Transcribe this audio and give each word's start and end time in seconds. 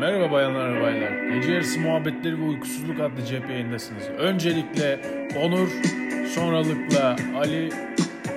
Merhaba 0.00 0.32
bayanlar 0.32 0.74
ve 0.74 0.82
baylar. 0.82 1.12
Gece 1.34 1.52
yarısı 1.52 1.80
muhabbetleri 1.80 2.38
ve 2.38 2.42
uykusuzluk 2.42 3.00
adlı 3.00 3.24
cep 3.26 3.50
yayındasınız. 3.50 4.02
Öncelikle 4.18 5.00
Onur, 5.42 5.68
sonralıkla 6.34 7.16
Ali, 7.38 7.72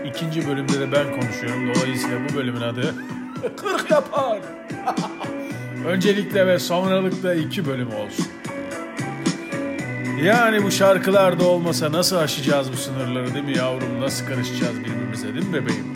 ikinci 0.06 0.48
bölümde 0.48 0.80
de 0.80 0.92
ben 0.92 1.20
konuşuyorum. 1.20 1.74
Dolayısıyla 1.76 2.18
bu 2.30 2.36
bölümün 2.36 2.62
adı 2.62 2.96
40 3.58 3.92
yapar. 3.92 4.40
Öncelikle 5.88 6.48
ve 6.48 6.60
sonralıkla 6.60 7.34
iki 7.34 7.66
bölüm 7.66 7.88
olsun. 7.88 8.28
Yani 10.24 10.64
bu 10.64 10.72
şarkılar 10.72 11.40
da 11.40 11.48
olmasa 11.48 11.92
nasıl 11.92 12.16
aşacağız 12.16 12.72
bu 12.74 12.78
sınırları 12.78 13.34
değil 13.34 13.46
mi 13.46 13.58
yavrum? 13.58 14.02
Nasıl 14.02 14.26
karışacağız 14.26 14.80
birbirimize 14.80 15.34
değil 15.34 15.48
mi 15.48 15.54
bebeğim? 15.54 15.94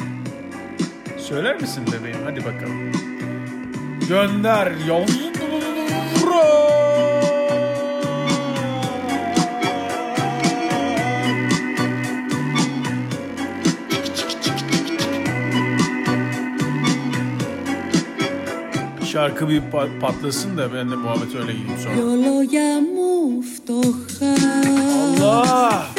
Söyler 1.18 1.62
misin 1.62 1.86
bebeğim? 1.88 2.18
Hadi 2.26 2.40
bakalım. 2.46 2.92
Gönder 4.10 4.72
yavrum. 4.88 5.33
şarkı 19.14 19.50
bir 19.50 19.62
patlasın 20.02 20.58
da 20.58 20.74
ben 20.74 20.92
de 20.92 20.96
muhabbet 20.96 21.36
öyle 21.36 21.54
gideyim 21.54 21.80
sonra. 21.84 21.96
Allah! 25.22 25.93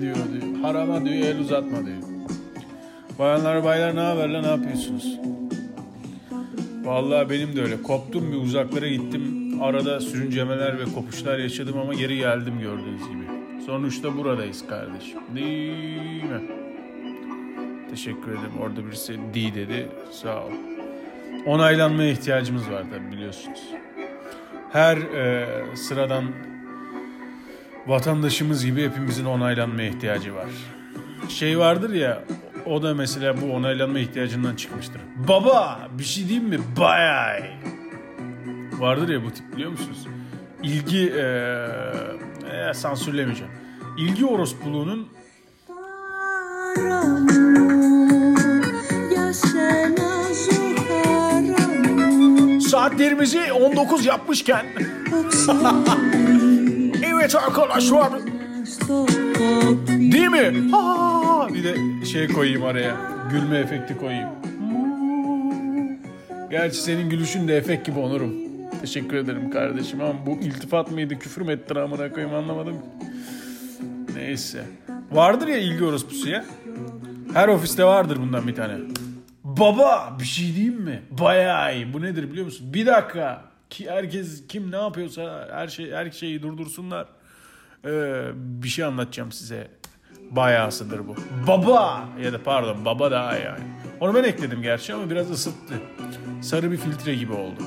Diyor, 0.00 0.16
içme 0.16 0.40
diyor. 0.40 0.62
Harama 0.62 1.04
diyor, 1.04 1.14
el 1.14 1.40
uzatma 1.40 1.86
diyor. 1.86 2.02
Bayanlar 3.18 3.64
baylar 3.64 3.96
ne 3.96 4.00
haber 4.00 4.28
lan 4.28 4.42
ne 4.42 4.48
yapıyorsunuz? 4.48 5.18
Vallahi 6.84 7.30
benim 7.30 7.56
de 7.56 7.62
öyle. 7.62 7.82
Koptum 7.82 8.32
bir 8.32 8.36
uzaklara 8.36 8.88
gittim. 8.88 9.54
Arada 9.62 10.00
sürüncemeler 10.00 10.78
ve 10.78 10.84
kopuşlar 10.94 11.38
yaşadım 11.38 11.78
ama 11.78 11.94
geri 11.94 12.16
geldim 12.16 12.54
gördüğünüz 12.60 13.08
gibi. 13.08 13.24
Sonuçta 13.66 14.16
buradayız 14.16 14.66
kardeşim. 14.66 15.18
Değil 15.34 16.24
mi? 16.24 16.40
Teşekkür 17.90 18.30
ederim. 18.30 18.60
Orada 18.62 18.86
birisi 18.86 19.18
di 19.34 19.54
dedi. 19.54 19.88
Sağ 20.10 20.44
ol. 20.44 20.50
Onaylanmaya 21.46 22.10
ihtiyacımız 22.10 22.70
var 22.70 22.84
tabii 22.90 23.12
biliyorsunuz. 23.16 23.62
Her 24.72 24.96
e, 24.96 25.46
sıradan 25.76 26.24
vatandaşımız 27.86 28.64
gibi 28.64 28.84
hepimizin 28.84 29.24
onaylanmaya 29.24 29.88
ihtiyacı 29.88 30.34
var. 30.34 30.48
Şey 31.28 31.58
vardır 31.58 31.90
ya 31.94 32.24
o 32.66 32.82
da 32.82 32.94
mesela 32.94 33.40
bu 33.40 33.52
onaylanma 33.52 33.98
ihtiyacından 33.98 34.56
çıkmıştır. 34.56 35.00
Baba 35.28 35.88
bir 35.98 36.04
şey 36.04 36.28
diyeyim 36.28 36.48
mi? 36.48 36.58
Bayay. 36.80 37.50
Vardır 38.78 39.08
ya 39.08 39.24
bu 39.24 39.30
tip 39.30 39.52
biliyor 39.52 39.70
musunuz? 39.70 40.06
İlgi 40.62 41.12
ee, 41.16 41.22
ee, 42.70 42.74
sansürlemeyeceğim. 42.74 43.52
İlgi 43.98 44.26
orospuluğunun 44.26 45.08
saatlerimizi 52.60 53.52
19 53.52 54.06
yapmışken 54.06 54.66
Evet 57.24 57.34
arkadaşlar. 57.34 58.12
Değil 59.88 60.28
mi? 60.28 60.76
Aa, 60.76 61.48
bir 61.54 61.64
de 61.64 62.04
şey 62.06 62.28
koyayım 62.28 62.64
araya. 62.64 62.96
Gülme 63.30 63.58
efekti 63.58 63.96
koyayım. 63.96 64.28
Gerçi 66.50 66.76
senin 66.76 67.10
gülüşün 67.10 67.48
de 67.48 67.56
efekt 67.56 67.86
gibi 67.86 67.98
onurum. 67.98 68.34
Teşekkür 68.80 69.16
ederim 69.16 69.50
kardeşim 69.50 70.00
ama 70.00 70.26
bu 70.26 70.30
iltifat 70.30 70.90
mıydı 70.90 71.18
küfür 71.18 71.42
mü 71.42 71.52
ettin 71.52 71.74
amına 71.74 72.12
koyayım 72.12 72.34
anlamadım. 72.34 72.76
Neyse. 74.16 74.64
Vardır 75.12 75.48
ya 75.48 75.58
ilgi 75.58 75.84
orospusu 75.84 76.28
ya. 76.28 76.44
Her 77.34 77.48
ofiste 77.48 77.84
vardır 77.84 78.18
bundan 78.20 78.48
bir 78.48 78.54
tane. 78.54 78.74
Baba 79.44 80.16
bir 80.20 80.24
şey 80.24 80.54
diyeyim 80.54 80.80
mi? 80.80 81.02
Bayağı 81.10 81.76
iyi. 81.76 81.92
Bu 81.92 82.02
nedir 82.02 82.30
biliyor 82.30 82.46
musun? 82.46 82.74
Bir 82.74 82.86
dakika. 82.86 83.54
Ki 83.70 83.90
herkes 83.90 84.46
kim 84.48 84.70
ne 84.72 84.76
yapıyorsa 84.76 85.48
her 85.52 85.68
şey 85.68 85.92
her 85.92 86.10
şeyi 86.10 86.42
durdursunlar. 86.42 87.06
Ee, 87.86 88.30
bir 88.34 88.68
şey 88.68 88.84
anlatacağım 88.84 89.32
size. 89.32 89.68
Bayağısıdır 90.30 91.08
bu. 91.08 91.16
Baba 91.46 92.04
ya 92.22 92.32
da 92.32 92.42
pardon 92.42 92.84
baba 92.84 93.10
daha 93.10 93.36
yani. 93.36 93.64
Onu 94.00 94.14
ben 94.14 94.24
ekledim 94.24 94.62
gerçi 94.62 94.94
ama 94.94 95.10
biraz 95.10 95.30
ısıttı. 95.30 95.74
Sarı 96.42 96.72
bir 96.72 96.76
filtre 96.76 97.14
gibi 97.14 97.32
oldu. 97.32 97.62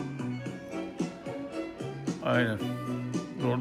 Aynen. 2.26 2.58
Doğru. 3.44 3.60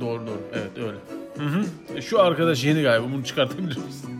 Doğru 0.00 0.26
doğru. 0.26 0.40
Evet 0.52 0.78
öyle. 0.78 0.98
Hı 1.50 1.54
hı. 1.56 1.64
E, 1.96 2.02
Şu 2.02 2.20
arkadaş 2.22 2.64
yeni 2.64 2.82
galiba. 2.82 3.06
Bunu 3.12 3.24
çıkartabilir 3.24 3.76
misin? 3.76 4.10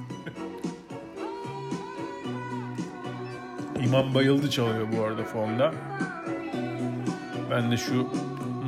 İmam 3.85 4.15
Bayıldı 4.15 4.51
çalıyor 4.51 4.87
bu 4.99 5.05
arada 5.05 5.25
fonda. 5.25 5.73
Ben 7.51 7.71
de 7.71 7.77
şu 7.77 8.09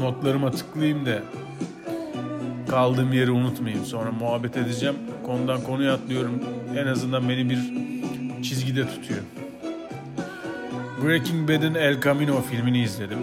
notlarıma 0.00 0.50
tıklayayım 0.50 1.06
da 1.06 1.22
kaldığım 2.70 3.12
yeri 3.12 3.30
unutmayayım. 3.30 3.84
Sonra 3.84 4.12
muhabbet 4.12 4.56
edeceğim. 4.56 4.94
Konudan 5.26 5.60
konuya 5.62 5.94
atlıyorum. 5.94 6.42
En 6.76 6.86
azından 6.86 7.28
beni 7.28 7.50
bir 7.50 7.58
çizgide 8.42 8.86
tutuyor. 8.88 9.20
Breaking 11.04 11.48
Bad'in 11.48 11.74
El 11.74 12.00
Camino 12.00 12.42
filmini 12.42 12.82
izledim. 12.82 13.18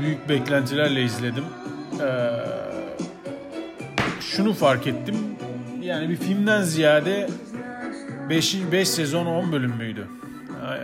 Büyük 0.00 0.28
beklentilerle 0.28 1.02
izledim. 1.02 1.44
Ee, 2.00 2.30
şunu 4.20 4.52
fark 4.52 4.86
ettim. 4.86 5.16
Yani 5.82 6.08
bir 6.08 6.16
filmden 6.16 6.62
ziyade 6.62 7.28
5 8.28 8.56
5 8.72 8.88
sezon 8.88 9.26
10 9.26 9.52
bölüm 9.52 9.76
müydü? 9.76 10.06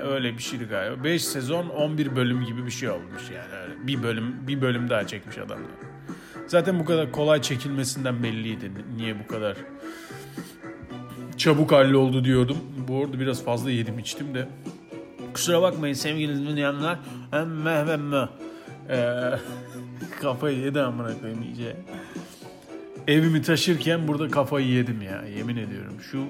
Öyle 0.04 0.38
bir 0.38 0.42
şeydi 0.42 0.64
galiba. 0.64 1.04
5 1.04 1.24
sezon 1.24 1.68
11 1.68 2.16
bölüm 2.16 2.44
gibi 2.44 2.66
bir 2.66 2.70
şey 2.70 2.90
olmuş 2.90 3.22
yani. 3.34 3.62
Öyle 3.62 3.86
bir 3.86 4.02
bölüm 4.02 4.34
bir 4.46 4.60
bölüm 4.60 4.90
daha 4.90 5.06
çekmiş 5.06 5.38
adamlar. 5.38 5.70
Zaten 6.46 6.80
bu 6.80 6.84
kadar 6.84 7.12
kolay 7.12 7.42
çekilmesinden 7.42 8.22
belliydi. 8.22 8.72
Niye 8.96 9.18
bu 9.18 9.26
kadar 9.26 9.56
çabuk 11.36 11.72
halloldu 11.72 12.24
diyordum. 12.24 12.56
Bu 12.88 13.04
arada 13.04 13.20
biraz 13.20 13.44
fazla 13.44 13.70
yedim 13.70 13.98
içtim 13.98 14.34
de. 14.34 14.48
Kusura 15.34 15.62
bakmayın 15.62 15.94
sevgili 15.94 16.48
dinleyenler. 16.48 16.98
Emme 17.32 17.70
emme. 17.70 18.28
Ee, 18.90 19.30
kafayı 20.20 20.58
yedi 20.58 20.80
amına 20.80 21.18
koyayım 21.20 21.42
iyice. 21.42 21.76
Evimi 23.08 23.42
taşırken 23.42 24.08
burada 24.08 24.28
kafayı 24.28 24.66
yedim 24.66 25.02
ya 25.02 25.24
yemin 25.36 25.56
ediyorum. 25.56 25.94
Şu 26.10 26.24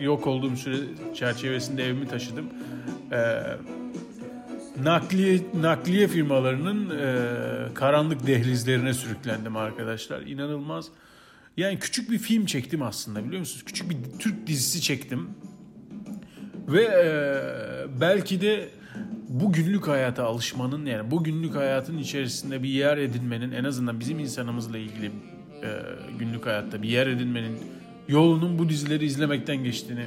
yok 0.00 0.26
olduğum 0.26 0.56
süre 0.56 0.76
çerçevesinde 1.14 1.84
evimi 1.84 2.08
taşıdım. 2.08 2.46
Ee, 3.12 3.42
nakliye 4.82 5.40
nakliye 5.54 6.08
firmalarının 6.08 6.90
e, 6.90 7.74
karanlık 7.74 8.26
dehlizlerine 8.26 8.94
sürüklendim 8.94 9.56
arkadaşlar. 9.56 10.20
İnanılmaz. 10.22 10.86
Yani 11.56 11.78
küçük 11.78 12.10
bir 12.10 12.18
film 12.18 12.46
çektim 12.46 12.82
aslında 12.82 13.24
biliyor 13.24 13.40
musunuz? 13.40 13.64
Küçük 13.64 13.90
bir 13.90 13.96
Türk 14.18 14.46
dizisi 14.46 14.80
çektim. 14.80 15.30
Ve 16.68 16.82
e, 16.84 18.00
belki 18.00 18.40
de 18.40 18.68
bu 19.28 19.52
günlük 19.52 19.88
hayata 19.88 20.24
alışmanın 20.24 20.86
yani 20.86 21.10
bu 21.10 21.24
günlük 21.24 21.54
hayatın 21.54 21.98
içerisinde 21.98 22.62
bir 22.62 22.68
yer 22.68 22.98
edinmenin 22.98 23.52
en 23.52 23.64
azından 23.64 24.00
bizim 24.00 24.18
insanımızla 24.18 24.78
ilgili 24.78 25.06
e, 25.06 25.70
günlük 26.18 26.46
hayatta 26.46 26.82
bir 26.82 26.88
yer 26.88 27.06
edinmenin 27.06 27.58
yolunun 28.08 28.58
bu 28.58 28.68
dizileri 28.68 29.04
izlemekten 29.04 29.56
geçtiğini 29.64 30.06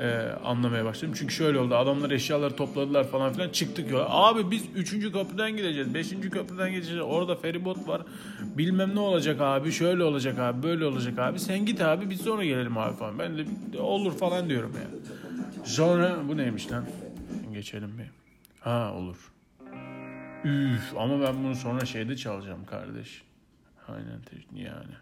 e, 0.00 0.28
anlamaya 0.44 0.84
başladım. 0.84 1.14
Çünkü 1.18 1.34
şöyle 1.34 1.58
oldu. 1.58 1.76
Adamlar 1.76 2.10
eşyaları 2.10 2.56
topladılar 2.56 3.08
falan 3.08 3.32
filan. 3.32 3.48
Çıktık 3.48 3.90
yola. 3.90 4.06
Abi 4.10 4.50
biz 4.50 4.62
3. 4.74 4.90
köprüden 5.12 5.56
gideceğiz. 5.56 5.94
5. 5.94 6.10
köprüden 6.10 6.70
gideceğiz. 6.72 7.02
Orada 7.02 7.36
feribot 7.36 7.88
var. 7.88 8.02
Bilmem 8.40 8.94
ne 8.94 9.00
olacak 9.00 9.40
abi. 9.40 9.72
Şöyle 9.72 10.04
olacak 10.04 10.38
abi. 10.38 10.62
Böyle 10.62 10.86
olacak 10.86 11.18
abi. 11.18 11.38
Sen 11.38 11.66
git 11.66 11.80
abi 11.80 12.10
biz 12.10 12.20
sonra 12.20 12.44
gelelim 12.44 12.78
abi 12.78 12.96
falan. 12.96 13.18
Ben 13.18 13.38
de 13.38 13.80
olur 13.80 14.18
falan 14.18 14.48
diyorum 14.48 14.72
ya. 14.74 14.88
Sonra 15.64 16.16
bu 16.28 16.36
neymiş 16.36 16.72
lan? 16.72 16.84
Geçelim 17.52 17.98
bir. 17.98 18.10
Ha 18.60 18.92
olur. 18.94 19.32
Üf 20.44 20.92
ama 20.98 21.20
ben 21.20 21.44
bunu 21.44 21.54
sonra 21.54 21.84
şeyde 21.84 22.16
çalacağım 22.16 22.64
kardeş. 22.66 23.22
Aynen 23.88 24.20
yani. 24.54 24.94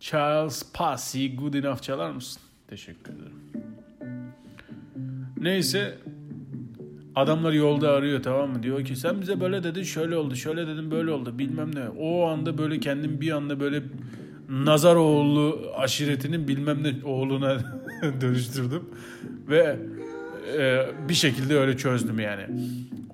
Charles 0.00 0.72
Passy 0.72 1.26
Good 1.36 1.54
Enough 1.54 1.82
çalar 1.82 2.10
mısın? 2.10 2.42
Teşekkür 2.68 3.12
ederim. 3.12 3.40
Neyse 5.40 5.98
adamlar 7.14 7.52
yolda 7.52 7.90
arıyor 7.90 8.22
tamam 8.22 8.50
mı? 8.50 8.62
Diyor 8.62 8.84
ki 8.84 8.96
sen 8.96 9.20
bize 9.20 9.40
böyle 9.40 9.62
dedin 9.62 9.82
şöyle 9.82 10.16
oldu 10.16 10.36
şöyle 10.36 10.66
dedin 10.66 10.90
böyle 10.90 11.10
oldu 11.10 11.38
bilmem 11.38 11.74
ne. 11.74 11.88
O 11.88 12.26
anda 12.26 12.58
böyle 12.58 12.80
kendim 12.80 13.20
bir 13.20 13.30
anda 13.30 13.60
böyle 13.60 13.82
Nazaroğlu 14.48 15.72
aşiretinin 15.76 16.48
bilmem 16.48 16.82
ne 16.82 17.04
oğluna 17.04 17.58
dönüştürdüm. 18.20 18.82
Ve 19.48 19.76
e, 20.58 20.86
bir 21.08 21.14
şekilde 21.14 21.58
öyle 21.58 21.76
çözdüm 21.76 22.18
yani. 22.20 22.46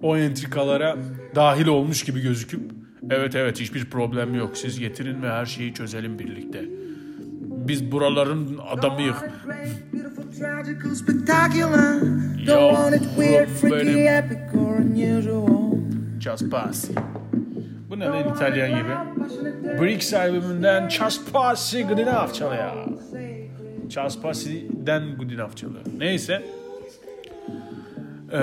O 0.03 0.17
entrikalara 0.17 0.97
dahil 1.35 1.67
olmuş 1.67 2.05
gibi 2.05 2.21
gözüküp 2.21 2.61
evet 3.11 3.35
evet 3.35 3.61
hiçbir 3.61 3.85
problem 3.85 4.35
yok 4.35 4.57
siz 4.57 4.79
getirin 4.79 5.23
ve 5.23 5.29
her 5.29 5.47
şeyi 5.47 5.75
çözelim 5.75 6.19
birlikte. 6.19 6.65
Biz 7.69 7.93
buraların 7.93 8.59
adamıyız. 8.71 9.17
Yo, 12.47 12.75
bu 13.17 13.23
benim. 13.75 13.87
Just 16.21 16.51
Pass. 16.51 16.91
Bu 17.91 17.99
ne 17.99 18.05
lan 18.05 18.29
İtalyan 18.35 18.69
gibi? 18.69 18.89
Bricks 19.81 20.15
albümünden 20.15 20.89
Just 20.89 21.33
Good 21.83 21.99
Enough 21.99 22.33
çalıyor. 22.33 22.73
Just 23.89 24.23
Passy'den 24.23 25.17
Good 25.17 25.31
Enough 25.31 25.57
çalıyor. 25.57 25.83
Neyse. 25.99 26.43
Ee, 28.33 28.39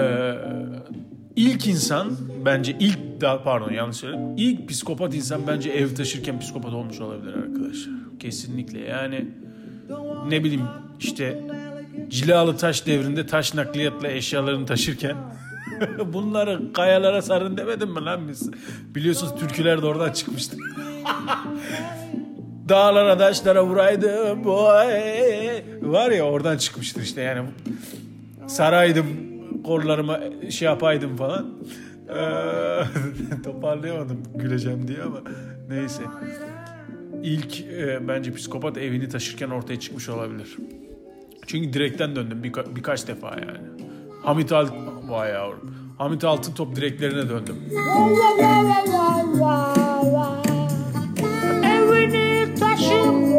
ilk 1.35 1.67
insan 1.67 2.17
bence 2.45 2.75
ilk 2.79 2.99
daha 3.21 3.43
pardon 3.43 3.71
yanlış 3.71 3.97
söyledim. 3.97 4.37
İlk 4.37 4.69
psikopat 4.69 5.15
insan 5.15 5.47
bence 5.47 5.69
ev 5.69 5.95
taşırken 5.95 6.39
psikopat 6.39 6.73
olmuş 6.73 6.99
olabilir 6.99 7.33
arkadaşlar. 7.33 7.93
Kesinlikle 8.19 8.79
yani 8.79 9.27
ne 10.29 10.43
bileyim 10.43 10.67
işte 10.99 11.43
Cilalı 12.09 12.57
taş 12.57 12.85
devrinde 12.85 13.27
taş 13.27 13.53
nakliyatla 13.53 14.07
eşyalarını 14.07 14.65
taşırken 14.65 15.15
bunları 16.13 16.73
kayalara 16.73 17.21
sarın 17.21 17.57
demedim 17.57 17.89
mi 17.89 18.05
lan 18.05 18.27
biz? 18.27 18.49
Biliyorsunuz 18.95 19.35
türküler 19.39 19.81
de 19.81 19.85
oradan 19.85 20.11
çıkmıştı. 20.11 20.57
Dağlara 22.69 23.17
taşlara 23.17 23.65
vuraydım 23.65 24.43
boy. 24.43 24.87
Var 25.81 26.11
ya 26.11 26.23
oradan 26.23 26.57
çıkmıştır 26.57 27.01
işte 27.01 27.21
yani. 27.21 27.49
Saraydım 28.47 29.32
kollarıma 29.63 30.19
şey 30.49 30.65
yapaydım 30.65 31.15
falan. 31.15 31.45
Ee, 32.09 32.83
toparlayamadım 33.43 34.23
güleceğim 34.35 34.87
diye 34.87 35.01
ama 35.03 35.17
neyse. 35.69 36.03
İlk 37.23 37.61
e, 37.61 38.07
bence 38.07 38.33
psikopat 38.33 38.77
evini 38.77 39.09
taşırken 39.09 39.49
ortaya 39.49 39.79
çıkmış 39.79 40.09
olabilir. 40.09 40.57
Çünkü 41.47 41.73
direkten 41.73 42.15
döndüm 42.15 42.43
birka- 42.43 42.75
birkaç 42.75 43.07
defa 43.07 43.27
yani. 43.29 43.67
Hamit 44.23 44.51
Alt 44.51 44.71
vay 45.07 45.31
yavrum. 45.31 45.75
Hamit 45.97 46.23
Altıntop 46.23 46.75
direklerine 46.75 47.29
döndüm. 47.29 47.55
Evini 51.63 52.55
taşın 52.55 53.33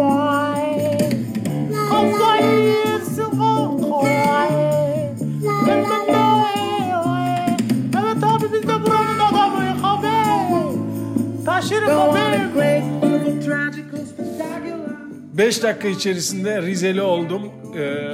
Spectacular. 14.07 14.95
5 15.39 15.63
dakika 15.63 15.89
içerisinde 15.89 16.63
Rizeli 16.63 17.03
oldum. 17.03 17.43
e, 17.79 18.05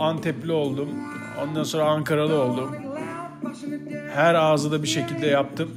Antepli 0.00 0.52
oldum. 0.52 0.88
Ondan 1.42 1.62
sonra 1.62 1.84
Ankaralı 1.84 2.42
oldum. 2.42 2.70
Her 4.14 4.34
ağzı 4.34 4.72
da 4.72 4.82
bir 4.82 4.88
şekilde 4.88 5.26
yaptım. 5.26 5.70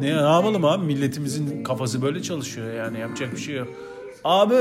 Ne 0.00 0.08
yapalım 0.08 0.64
abi 0.64 0.86
milletimizin 0.86 1.64
kafası 1.64 2.02
böyle 2.02 2.22
çalışıyor 2.22 2.72
yani 2.74 2.98
yapacak 3.00 3.32
bir 3.32 3.40
şey 3.40 3.54
yok. 3.56 3.68
Abi 4.24 4.54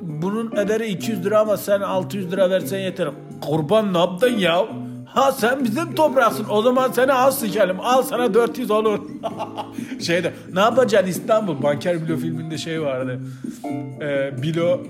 bunun 0.00 0.56
ederi 0.56 0.86
200 0.86 1.24
lira 1.24 1.40
ama 1.40 1.56
sen 1.56 1.80
600 1.80 2.32
lira 2.32 2.50
versen 2.50 2.78
yeter. 2.78 3.08
Kurban 3.40 3.94
ne 3.94 3.98
yaptın 3.98 4.38
ya? 4.38 4.66
Ha 5.06 5.32
sen 5.32 5.64
bizim 5.64 5.94
topraksın 5.94 6.46
o 6.50 6.62
zaman 6.62 6.90
seni 6.92 7.12
az 7.12 7.38
sikelim 7.38 7.80
al 7.80 8.02
sana 8.02 8.34
400 8.34 8.70
olur. 8.70 8.98
Şeyde 10.00 10.32
ne 10.52 10.60
yapacaksın 10.60 11.10
İstanbul? 11.10 11.62
Banker 11.62 12.06
Bilo 12.06 12.16
filminde 12.16 12.58
şey 12.58 12.82
vardı. 12.82 13.20
Ee, 14.00 14.42
Bilo 14.42 14.82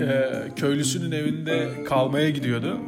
e, 0.00 0.32
köylüsünün 0.56 1.12
evinde 1.12 1.84
kalmaya 1.84 2.30
gidiyordu. 2.30 2.78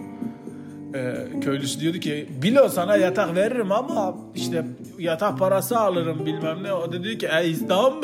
Ee, 0.94 1.26
köylüsü 1.40 1.80
diyordu 1.80 1.98
ki 1.98 2.28
Bilo 2.42 2.68
sana 2.68 2.96
yatak 2.96 3.34
veririm 3.36 3.72
ama 3.72 4.16
işte 4.34 4.66
yatak 4.98 5.38
parası 5.38 5.78
alırım 5.78 6.26
bilmem 6.26 6.62
ne. 6.62 6.72
O 6.72 6.92
da 6.92 7.04
diyor 7.04 7.18
ki 7.18 7.28
e, 7.40 7.48
İstanbul 7.48 8.02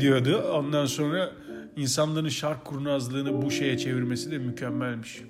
diyordu. 0.00 0.50
Ondan 0.52 0.86
sonra 0.86 1.30
insanların 1.76 2.28
şark 2.28 2.64
kurnazlığını 2.64 3.42
bu 3.42 3.50
şeye 3.50 3.78
çevirmesi 3.78 4.30
de 4.30 4.38
mükemmelmiş. 4.38 5.22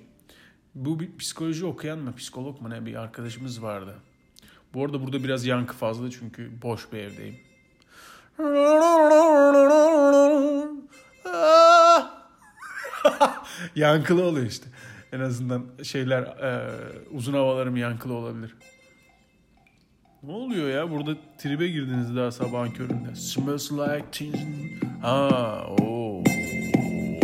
Bu 0.74 1.00
bir 1.00 1.16
psikoloji 1.18 1.66
okuyan 1.66 1.98
mı 1.98 2.14
psikolog 2.16 2.60
mu 2.60 2.70
ne 2.70 2.86
bir 2.86 2.94
arkadaşımız 2.94 3.62
vardı. 3.62 3.94
Bu 4.74 4.84
arada 4.84 5.02
burada 5.02 5.24
biraz 5.24 5.46
yankı 5.46 5.74
fazla 5.74 6.10
çünkü 6.10 6.62
boş 6.62 6.92
bir 6.92 6.98
evdeyim. 6.98 7.36
yankılı 13.76 14.24
oluyor 14.24 14.46
işte. 14.46 14.66
En 15.12 15.20
azından 15.20 15.64
şeyler 15.82 16.22
e, 16.22 16.70
uzun 17.10 17.32
havalarım 17.32 17.76
yankılı 17.76 18.14
olabilir. 18.14 18.54
Ne 20.22 20.32
oluyor 20.32 20.70
ya? 20.70 20.90
Burada 20.90 21.16
tribe 21.38 21.68
girdiniz 21.68 22.16
daha 22.16 22.30
sabahın 22.30 22.70
köründe. 22.70 23.14
Smells 23.14 23.72
like 23.72 24.04
teen... 24.12 24.70
Ha, 25.02 25.66
oh. 25.80 26.24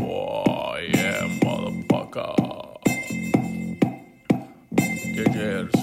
oh 0.03 0.77
yeah, 0.95 1.29
motherfucker. 1.43 2.35
Gece 5.15 5.39
yarısı 5.39 5.82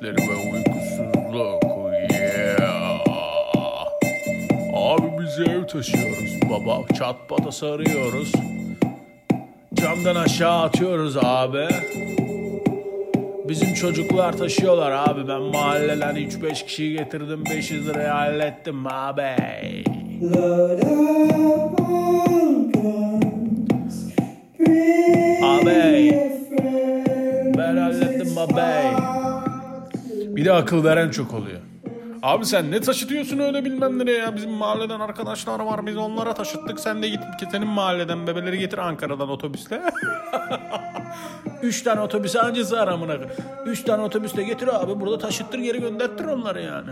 muhabbetleri 0.00 0.28
ve 0.28 0.34
uykusuzluk. 0.36 1.62
Yeah. 2.10 3.00
Abi 4.74 5.06
biz 5.20 5.38
ev 5.48 5.66
taşıyoruz 5.66 6.40
baba. 6.50 6.82
Çat 6.98 7.16
pata 7.28 7.52
sarıyoruz. 7.52 8.32
Camdan 9.74 10.16
aşağı 10.16 10.62
atıyoruz 10.62 11.16
abi. 11.16 11.68
Bizim 13.48 13.74
çocuklar 13.74 14.32
taşıyorlar 14.32 14.90
abi. 14.90 15.28
Ben 15.28 15.40
mahalleden 15.42 16.16
3-5 16.16 16.66
kişiyi 16.66 16.98
getirdim. 16.98 17.44
500 17.50 17.88
liraya 17.88 18.14
hallettim 18.14 18.86
abi. 18.86 19.22
Abi. 19.22 19.84
Bir 30.40 30.44
de 30.44 30.52
akıl 30.52 30.84
veren 30.84 31.10
çok 31.10 31.34
oluyor. 31.34 31.60
Abi 32.22 32.44
sen 32.46 32.70
ne 32.70 32.80
taşıtıyorsun 32.80 33.38
öyle 33.38 33.64
bilmem 33.64 33.98
nereye 33.98 34.18
ya. 34.18 34.36
Bizim 34.36 34.50
mahalleden 34.50 35.00
arkadaşlar 35.00 35.60
var 35.60 35.86
biz 35.86 35.96
onlara 35.96 36.34
taşıttık. 36.34 36.80
Sen 36.80 37.02
de 37.02 37.08
git 37.08 37.20
senin 37.52 37.68
mahalleden 37.68 38.26
bebeleri 38.26 38.58
getir 38.58 38.78
Ankara'dan 38.78 39.28
otobüsle. 39.28 39.82
Üç 41.62 41.82
tane 41.82 42.00
otobüse 42.00 42.40
anca 42.40 42.64
sığar 42.64 42.88
amına. 42.88 43.16
Üç 43.66 43.82
tane 43.82 44.02
otobüsle 44.02 44.42
getir 44.42 44.82
abi 44.82 45.00
burada 45.00 45.18
taşıttır 45.18 45.58
geri 45.58 45.80
gönderttir 45.80 46.24
onları 46.24 46.62
yani. 46.62 46.90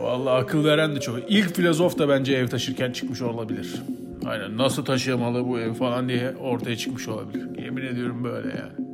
Vallahi 0.00 0.42
akıl 0.42 0.64
veren 0.64 0.96
de 0.96 1.00
çok. 1.00 1.18
İlk 1.28 1.54
filozof 1.54 1.98
da 1.98 2.08
bence 2.08 2.34
ev 2.34 2.48
taşırken 2.48 2.92
çıkmış 2.92 3.22
olabilir. 3.22 3.82
Aynen 4.26 4.58
nasıl 4.58 4.84
taşıyamalı 4.84 5.48
bu 5.48 5.58
ev 5.58 5.72
falan 5.74 6.08
diye 6.08 6.34
ortaya 6.36 6.76
çıkmış 6.76 7.08
olabilir. 7.08 7.62
Yemin 7.62 7.86
ediyorum 7.86 8.24
böyle 8.24 8.48
yani. 8.48 8.93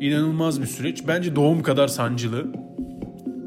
İnanılmaz 0.00 0.60
bir 0.60 0.66
süreç. 0.66 1.08
Bence 1.08 1.36
doğum 1.36 1.62
kadar 1.62 1.88
sancılı. 1.88 2.46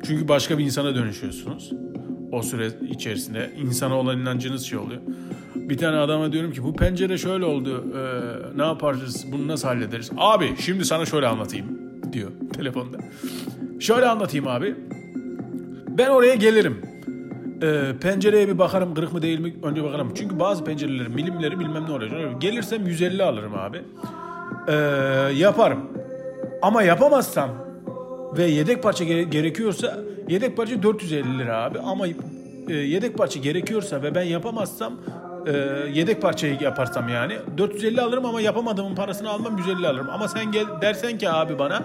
Çünkü 0.05 0.27
başka 0.27 0.57
bir 0.57 0.63
insana 0.63 0.95
dönüşüyorsunuz. 0.95 1.71
o 2.31 2.41
süre 2.41 2.67
içerisinde. 2.89 3.51
insana 3.57 3.95
olan 3.95 4.19
inancınız 4.19 4.65
şey 4.65 4.77
oluyor. 4.77 5.01
Bir 5.55 5.77
tane 5.77 5.97
adama 5.97 6.31
diyorum 6.31 6.51
ki 6.51 6.63
bu 6.63 6.75
pencere 6.75 7.17
şöyle 7.17 7.45
oldu. 7.45 7.85
ee, 7.95 8.57
ne 8.57 8.65
yaparız? 8.65 9.25
Bunu 9.31 9.47
nasıl 9.47 9.67
hallederiz? 9.67 10.11
Abi 10.17 10.55
şimdi 10.59 10.85
sana 10.85 11.05
şöyle 11.05 11.27
anlatayım 11.27 11.65
diyor 12.13 12.31
telefonda. 12.53 12.97
Şöyle 13.79 14.05
anlatayım 14.05 14.47
abi. 14.47 14.75
Ben 15.87 16.09
oraya 16.09 16.35
gelirim. 16.35 16.81
Ee, 17.63 17.93
pencereye 18.01 18.47
bir 18.47 18.57
bakarım 18.57 18.93
kırık 18.93 19.13
mı 19.13 19.21
değil 19.21 19.39
mi 19.39 19.55
önce 19.63 19.83
bakarım. 19.83 20.11
Çünkü 20.15 20.39
bazı 20.39 20.63
pencerelerin 20.63 21.15
milimleri 21.15 21.59
bilmem 21.59 21.85
ne 21.87 21.91
oluyor. 21.91 22.39
Gelirsem 22.39 22.87
150 22.87 23.23
alırım 23.23 23.53
abi. 23.55 23.81
Ee, 24.67 24.73
yaparım. 25.35 25.79
Ama 26.63 26.83
yapamazsam 26.83 27.49
ve 28.37 28.43
yedek 28.43 28.83
parça 28.83 29.03
gere- 29.03 29.23
gerekiyorsa 29.23 29.99
yedek 30.29 30.57
parça 30.57 30.83
450 30.83 31.39
lira 31.39 31.63
abi. 31.63 31.79
Ama 31.79 32.07
e, 32.67 32.73
yedek 32.73 33.17
parça 33.17 33.39
gerekiyorsa 33.39 34.03
ve 34.03 34.15
ben 34.15 34.23
yapamazsam 34.23 34.93
e, 35.47 35.51
yedek 35.93 36.21
parçayı 36.21 36.57
yaparsam 36.61 37.09
yani 37.09 37.33
450 37.57 38.01
alırım 38.01 38.25
ama 38.25 38.41
yapamadığımın 38.41 38.95
parasını 38.95 39.29
almam 39.29 39.57
150 39.57 39.87
alırım. 39.87 40.07
Ama 40.09 40.27
sen 40.27 40.51
gel 40.51 40.65
dersen 40.81 41.17
ki 41.17 41.29
abi 41.29 41.59
bana 41.59 41.83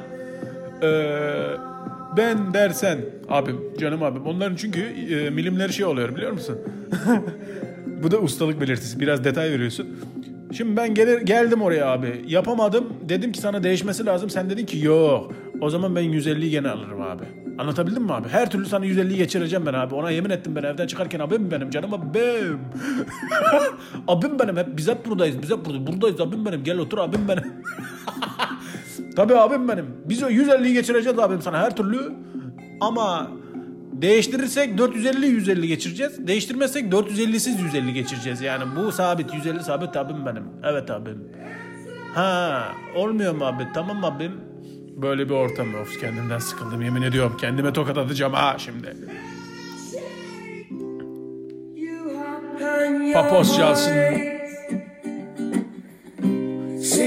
ee, 0.82 0.86
ben 2.16 2.54
dersen 2.54 2.98
abim 3.28 3.60
canım 3.78 4.02
abim 4.02 4.26
onların 4.26 4.56
çünkü 4.56 4.80
e, 4.80 5.30
milimleri 5.30 5.72
şey 5.72 5.84
oluyor 5.86 6.16
biliyor 6.16 6.32
musun? 6.32 6.58
Bu 8.02 8.10
da 8.10 8.18
ustalık 8.18 8.60
belirtisi. 8.60 9.00
Biraz 9.00 9.24
detay 9.24 9.50
veriyorsun. 9.50 9.88
Şimdi 10.52 10.76
ben 10.76 10.94
gelir, 10.94 11.20
geldim 11.20 11.62
oraya 11.62 11.86
abi. 11.86 12.24
Yapamadım. 12.26 12.92
Dedim 13.08 13.32
ki 13.32 13.40
sana 13.40 13.62
değişmesi 13.62 14.06
lazım. 14.06 14.30
Sen 14.30 14.50
dedin 14.50 14.66
ki 14.66 14.86
yok. 14.86 15.32
O 15.60 15.70
zaman 15.70 15.96
ben 15.96 16.04
150'yi 16.04 16.50
gene 16.50 16.68
alırım 16.68 17.02
abi. 17.02 17.24
Anlatabildim 17.58 18.02
mi 18.02 18.12
abi? 18.12 18.28
Her 18.28 18.50
türlü 18.50 18.66
sana 18.66 18.86
150'yi 18.86 19.16
geçireceğim 19.16 19.66
ben 19.66 19.74
abi. 19.74 19.94
Ona 19.94 20.10
yemin 20.10 20.30
ettim 20.30 20.56
ben 20.56 20.62
evden 20.62 20.86
çıkarken 20.86 21.20
abim 21.20 21.50
benim 21.50 21.70
canım 21.70 21.94
abim. 21.94 22.58
abim 24.08 24.38
benim 24.38 24.56
hep 24.56 24.76
biz 24.76 24.88
hep 24.88 25.06
buradayız. 25.06 25.42
Biz 25.42 25.50
hep 25.50 25.64
burada. 25.64 25.86
Buradayız 25.86 26.20
abim 26.20 26.46
benim. 26.46 26.64
Gel 26.64 26.78
otur 26.78 26.98
abim 26.98 27.28
benim. 27.28 27.44
Tabii 29.16 29.36
abim 29.36 29.68
benim. 29.68 29.86
Biz 30.04 30.22
o 30.22 30.26
150'yi 30.28 30.72
geçireceğiz 30.74 31.18
abim 31.18 31.42
sana 31.42 31.58
her 31.58 31.76
türlü. 31.76 32.12
Ama 32.80 33.30
değiştirirsek 34.02 34.78
450 34.78 35.26
150 35.26 35.66
geçireceğiz. 35.68 36.26
Değiştirmezsek 36.26 36.92
450'siz 36.92 37.62
150 37.62 37.92
geçireceğiz. 37.92 38.40
Yani 38.40 38.64
bu 38.76 38.92
sabit 38.92 39.34
150 39.34 39.62
sabit 39.62 39.96
abim 39.96 40.26
benim. 40.26 40.44
Evet 40.64 40.90
abim. 40.90 41.18
Ha 42.14 42.68
olmuyor 42.96 43.34
mu 43.34 43.44
abi? 43.44 43.66
Tamam 43.74 44.04
abim. 44.04 44.32
Böyle 44.96 45.28
bir 45.28 45.34
ortam. 45.34 45.74
Of 45.74 46.00
kendimden 46.00 46.38
sıkıldım 46.38 46.82
yemin 46.82 47.02
ediyorum. 47.02 47.36
Kendime 47.40 47.72
tokat 47.72 47.98
atacağım 47.98 48.32
ha 48.32 48.56
şimdi. 48.58 48.96
Papos 53.14 53.56
çalsın. 53.56 53.92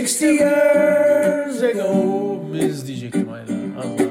60 0.02 0.22
years 0.22 1.64
ago, 1.64 2.44
Biz 2.54 2.88
diyecektim 2.88 3.28
hala. 3.28 3.82
Allah. 3.82 4.10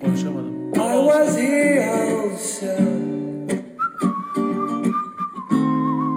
Konuşamadım. 0.00 0.49
I 0.90 0.96
was 0.98 1.36
here 1.36 1.82
also. 1.88 2.74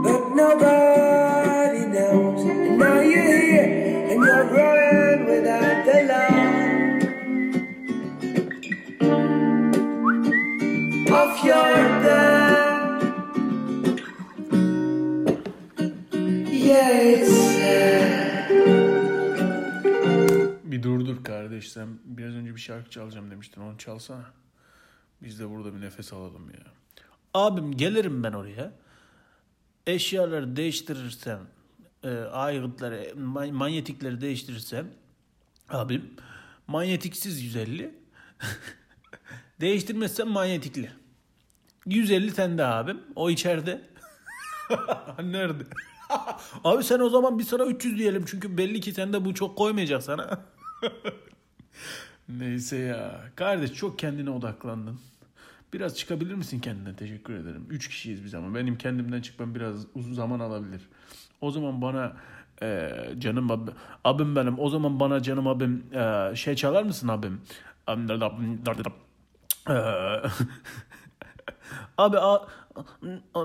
But 0.04 0.24
nobody 0.42 1.84
knows. 1.94 2.42
And 2.42 2.80
now 2.80 3.00
you're 3.00 3.38
here 3.42 3.70
and 4.10 4.20
you're 4.26 4.46
running 4.56 5.22
without 5.30 5.86
the 5.86 6.00
love 6.10 6.50
of 11.22 11.46
your 11.46 11.74
it's 17.06 17.32
sad. 17.32 18.50
Bir 20.64 20.84
durdur 20.84 21.24
kardeş 21.24 21.72
sen 21.72 21.88
biraz 22.06 22.36
önce 22.36 22.56
bir 22.56 22.60
şarkı 22.60 22.90
çalacağım 22.90 23.32
demiştin 23.32 23.62
onu 23.62 23.78
çalsana. 23.78 24.43
Biz 25.24 25.40
de 25.40 25.50
burada 25.50 25.76
bir 25.76 25.82
nefes 25.82 26.14
alalım 26.14 26.50
ya. 26.50 26.64
Abim 27.34 27.78
gelirim 27.78 28.24
ben 28.24 28.34
oraya. 28.34 28.72
Eşyaları 29.88 30.56
değiştirirsem, 30.56 31.40
e, 32.04 32.10
aygıtları, 32.18 32.96
ma- 33.06 33.52
manyetikleri 33.52 34.22
değiştirirsem 34.22 34.88
abim 35.70 36.14
manyetiksiz 36.68 37.44
150. 37.44 37.96
Değiştirmezsem 39.62 40.28
manyetikli. 40.28 40.92
150 41.86 42.32
sende 42.32 42.66
abim. 42.66 43.02
O 43.16 43.30
içeride. 43.30 43.82
Nerede? 45.24 45.64
Abi 46.64 46.84
sen 46.84 47.00
o 47.00 47.10
zaman 47.10 47.40
bir 47.40 47.44
sıra 47.44 47.66
300 47.66 47.98
diyelim. 47.98 48.26
Çünkü 48.28 48.58
belli 48.58 48.82
ki 48.82 48.94
sende 48.94 49.26
bu 49.26 49.34
çok 49.34 49.58
koymayacak 49.58 50.04
sana. 50.04 50.46
Neyse 52.30 52.78
ya. 52.78 53.22
Kardeş 53.36 53.74
çok 53.74 54.00
kendine 54.00 54.30
odaklandın. 54.30 55.00
Biraz 55.74 55.98
çıkabilir 55.98 56.34
misin 56.36 56.60
kendine? 56.60 56.96
Teşekkür 56.96 57.34
ederim. 57.34 57.68
Üç 57.70 57.88
kişiyiz 57.88 58.24
biz 58.24 58.36
ama. 58.36 58.56
Benim 58.56 58.78
kendimden 58.78 59.22
çıkmam 59.22 59.56
biraz 59.56 59.86
uzun 59.96 60.14
zaman 60.14 60.40
alabilir. 60.40 60.82
O 61.42 61.52
zaman 61.52 61.82
bana 61.82 62.14
e, 62.62 62.90
canım 63.20 63.52
abi, 63.52 63.72
abim 64.04 64.36
benim. 64.36 64.60
O 64.60 64.70
zaman 64.70 65.00
bana 65.00 65.22
canım 65.22 65.48
abim 65.48 65.86
e, 65.94 66.36
şey 66.36 66.56
çalar 66.56 66.84
mısın 66.84 67.08
abim? 67.08 67.42
E, 69.70 69.74
Abi 71.98 72.20
a, 72.20 72.48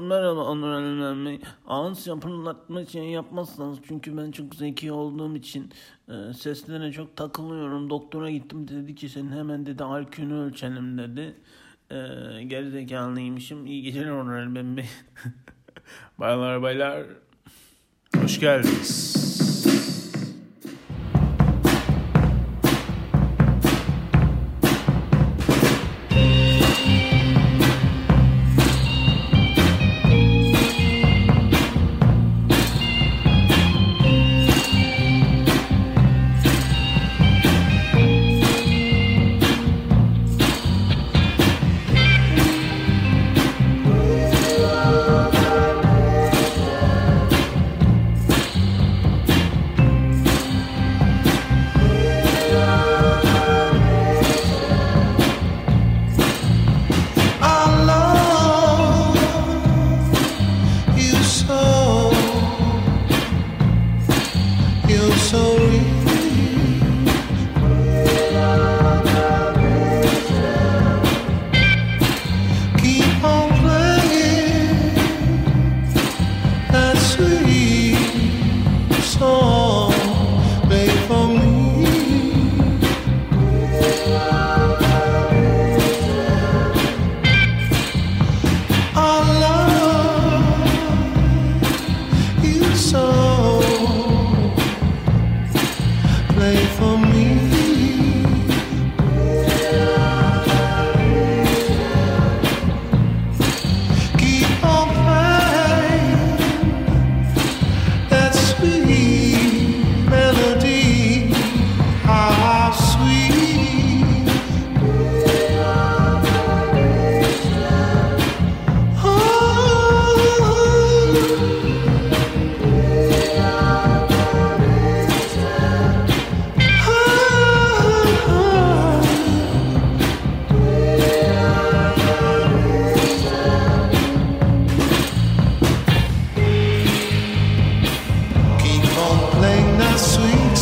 merhaba 0.00 0.44
Onur 0.44 1.26
Bey. 1.26 1.40
Ağız 1.66 2.06
yapırlatma 2.06 2.86
şey 2.86 3.04
yapmazsanız 3.04 3.78
çünkü 3.88 4.16
ben 4.16 4.30
çok 4.30 4.54
zeki 4.54 4.92
olduğum 4.92 5.36
için 5.36 5.72
e, 6.08 6.32
seslerine 6.32 6.92
çok 6.92 7.16
takılıyorum. 7.16 7.90
Doktora 7.90 8.30
gittim 8.30 8.68
dedi 8.68 8.94
ki 8.94 9.08
senin 9.08 9.32
hemen 9.32 9.66
dedi 9.66 9.82
IQ'nu 9.82 10.44
ölçelim 10.44 10.98
dedi. 10.98 11.36
E, 11.90 11.96
geri 12.42 12.70
zekalıymışım. 12.70 13.66
İyi 13.66 13.82
geceler 13.82 14.10
Onur 14.10 14.76
Bey. 14.76 14.86
Baylar 16.18 16.62
baylar. 16.62 17.06
Hoş 18.16 18.40
geldiniz. 18.40 19.47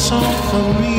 song 0.08 0.22
for 0.50 0.80
me. 0.80 0.95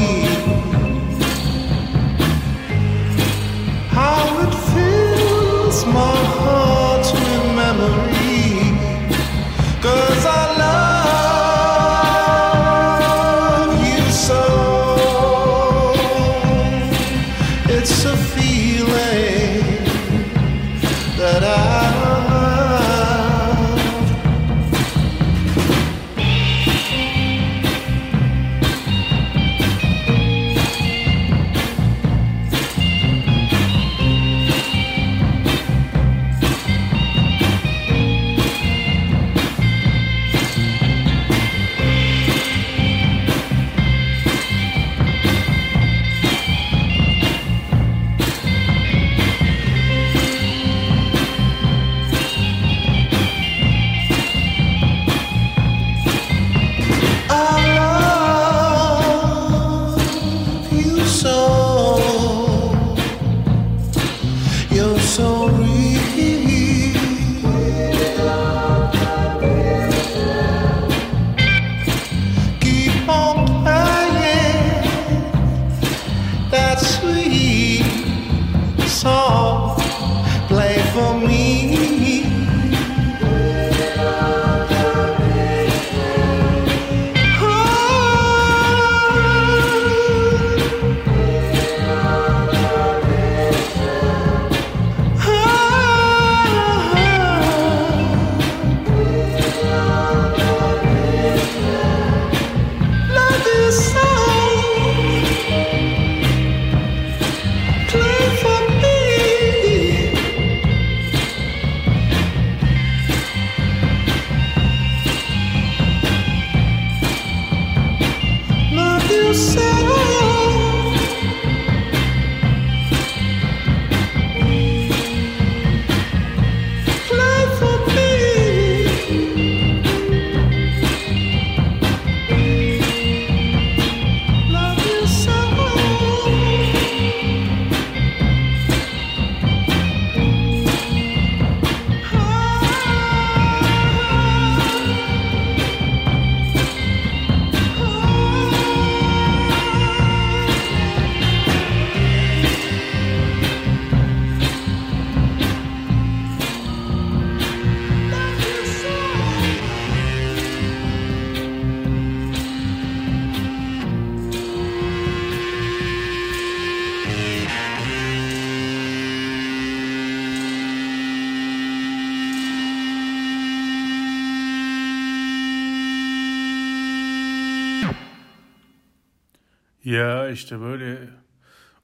Ya 179.87 180.29
işte 180.29 180.61
böyle 180.61 180.99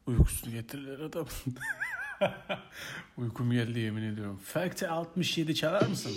uykusunu 0.07 0.51
getirirler 0.51 0.99
adam. 0.99 1.27
Uykum 3.17 3.51
geldi 3.51 3.79
yemin 3.79 4.03
ediyorum. 4.03 4.39
Fact 4.43 4.83
67 4.83 5.55
çalar 5.55 5.87
mısın? 5.87 6.11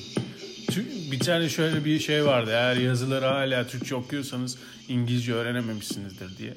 Bir 1.13 1.19
tane 1.19 1.49
şöyle 1.49 1.85
bir 1.85 1.99
şey 1.99 2.25
vardı. 2.25 2.51
Eğer 2.51 2.77
yazıları 2.77 3.27
hala 3.27 3.67
Türkçe 3.67 3.95
okuyorsanız 3.95 4.59
İngilizce 4.89 5.35
öğrenememişsinizdir 5.35 6.39
diye. 6.39 6.55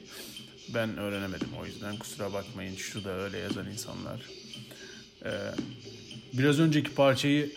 Ben 0.73 0.97
öğrenemedim 0.97 1.49
o 1.61 1.65
yüzden 1.65 1.97
kusura 1.97 2.33
bakmayın. 2.33 2.75
Şurada 2.75 3.09
öyle 3.09 3.37
yazan 3.37 3.69
insanlar. 3.69 4.21
Ee, 5.25 5.29
biraz 6.33 6.59
önceki 6.59 6.95
parçayı 6.95 7.51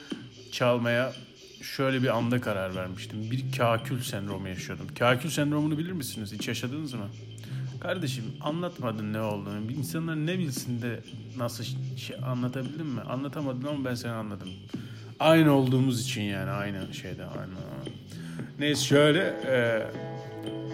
çalmaya 0.53 1.13
şöyle 1.63 2.03
bir 2.03 2.17
anda 2.17 2.41
karar 2.41 2.75
vermiştim. 2.75 3.31
Bir 3.31 3.57
kakül 3.57 4.03
sendromu 4.03 4.49
yaşıyordum. 4.49 4.87
Kakül 4.99 5.31
sendromunu 5.31 5.79
bilir 5.79 5.93
misiniz? 5.93 6.33
Hiç 6.33 6.49
yaşadınız 6.49 6.95
mı? 6.95 7.09
Kardeşim 7.83 8.25
anlatmadın 8.41 9.13
ne 9.13 9.21
olduğunu. 9.21 9.73
İnsanlar 9.79 10.17
ne 10.17 10.39
bilsin 10.39 10.83
de 10.83 11.01
nasıl 11.37 11.65
şey 11.97 12.17
anlatabildin 12.27 12.87
mi? 12.87 13.01
Anlatamadın 13.01 13.65
ama 13.65 13.85
ben 13.85 13.95
seni 13.95 14.13
anladım. 14.13 14.49
Aynı 15.21 15.53
olduğumuz 15.53 16.01
için 16.01 16.23
yani 16.23 16.51
aynı 16.51 16.95
şeyde 16.95 17.25
aynı. 17.25 17.53
Neyse 18.59 18.85
şöyle 18.85 19.21
e, 19.47 19.87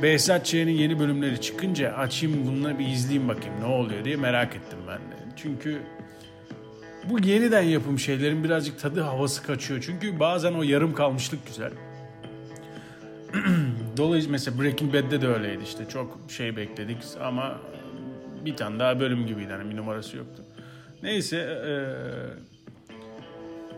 Behzat 0.02 0.46
Ç'nin 0.46 0.72
yeni 0.72 0.98
bölümleri 0.98 1.40
çıkınca 1.40 1.92
açayım 1.92 2.46
bunları 2.46 2.78
bir 2.78 2.86
izleyeyim 2.86 3.28
bakayım 3.28 3.60
ne 3.60 3.66
oluyor 3.66 4.04
diye 4.04 4.16
merak 4.16 4.56
ettim 4.56 4.78
ben 4.88 4.98
de. 4.98 5.32
Çünkü 5.36 5.82
bu 7.10 7.18
yeniden 7.18 7.62
yapım 7.62 7.98
şeylerin 7.98 8.44
birazcık 8.44 8.80
tadı 8.80 9.00
havası 9.00 9.42
kaçıyor. 9.42 9.82
Çünkü 9.86 10.20
bazen 10.20 10.52
o 10.52 10.62
yarım 10.62 10.94
kalmışlık 10.94 11.46
güzel. 11.46 11.72
Dolayısıyla 13.98 14.32
mesela 14.32 14.62
Breaking 14.62 14.94
Bad'de 14.94 15.20
de 15.20 15.26
öyleydi 15.28 15.62
işte. 15.64 15.88
Çok 15.88 16.18
şey 16.28 16.56
bekledik 16.56 16.98
ama 17.22 17.58
bir 18.44 18.56
tane 18.56 18.78
daha 18.78 19.00
bölüm 19.00 19.26
gibiydi. 19.26 19.48
Yani 19.50 19.70
bir 19.70 19.76
numarası 19.76 20.16
yoktu. 20.16 20.44
Neyse 21.02 21.36
eee, 21.66 21.86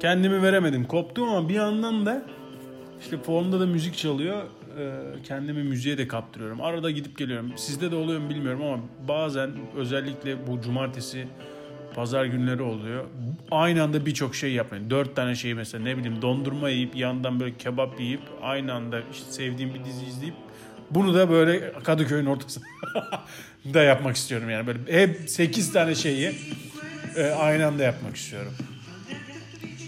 kendimi 0.00 0.42
veremedim. 0.42 0.85
Koptum 0.85 1.28
ama 1.28 1.48
bir 1.48 1.54
yandan 1.54 2.06
da 2.06 2.22
işte 3.00 3.18
fonda 3.18 3.61
da 3.61 3.66
müzik 3.66 3.96
çalıyor. 3.96 4.42
Eee, 4.78 4.90
kendimi 5.24 5.62
müziğe 5.62 5.98
de 5.98 6.09
kaptırıyorum. 6.09 6.61
Arada 6.61 6.90
gidip 6.90 7.18
geliyorum. 7.18 7.52
Sizde 7.56 7.90
de 7.90 7.96
oluyor 7.96 8.20
mu 8.20 8.30
bilmiyorum 8.30 8.62
ama 8.64 8.78
bazen 9.09 9.50
özellikle 9.76 10.46
bu 10.46 10.61
cumartesi 10.62 11.26
pazar 11.94 12.24
günleri 12.24 12.62
oluyor. 12.62 13.05
Aynı 13.50 13.83
anda 13.83 14.07
birçok 14.07 14.35
şey 14.35 14.53
yapmayın. 14.53 14.90
Dört 14.90 15.16
tane 15.16 15.35
şey 15.35 15.55
mesela 15.55 15.85
ne 15.85 15.96
bileyim 15.96 16.22
dondurma 16.22 16.68
yiyip 16.68 16.96
yandan 16.96 17.40
böyle 17.40 17.57
kebap 17.57 18.00
yiyip 18.00 18.20
aynı 18.42 18.74
anda 18.74 19.00
işte 19.12 19.33
sevdiğim 19.33 19.74
bir 19.74 19.85
dizi 19.85 20.07
izleyip 20.07 20.35
bunu 20.90 21.14
da 21.14 21.31
böyle 21.31 21.72
Kadıköy'ün 21.72 22.26
ortasında 22.26 22.64
da 23.74 23.83
yapmak 23.83 24.16
istiyorum 24.16 24.50
yani. 24.50 24.66
Böyle 24.66 24.79
hep 25.03 25.31
8 25.31 25.72
tane 25.72 25.94
şeyi 25.94 26.33
e, 27.16 27.24
aynı 27.24 27.66
anda 27.66 27.83
yapmak 27.83 28.16
istiyorum. 28.16 28.53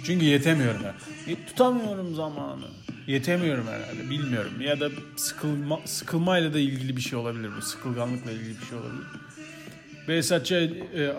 Çünkü 0.07 0.25
yetemiyorum 0.25 0.81
yani. 0.85 0.97
E, 1.37 1.47
tutamıyorum 1.47 2.15
zamanı. 2.15 2.65
Yetemiyorum 3.07 3.67
herhalde. 3.67 4.11
Bilmiyorum. 4.11 4.61
Ya 4.61 4.81
da 4.81 4.89
sıkılma, 5.17 5.81
sıkılmayla 5.85 6.55
da 6.55 6.59
ilgili 6.59 6.97
bir 6.97 7.01
şey 7.01 7.19
olabilir 7.19 7.51
bu. 7.59 7.63
Sıkılganlıkla 7.63 8.31
ilgili 8.31 8.61
bir 8.61 8.67
şey 8.67 8.79
olabilir. 8.79 9.07
Behzatçı 10.09 10.55
e, 10.97 11.13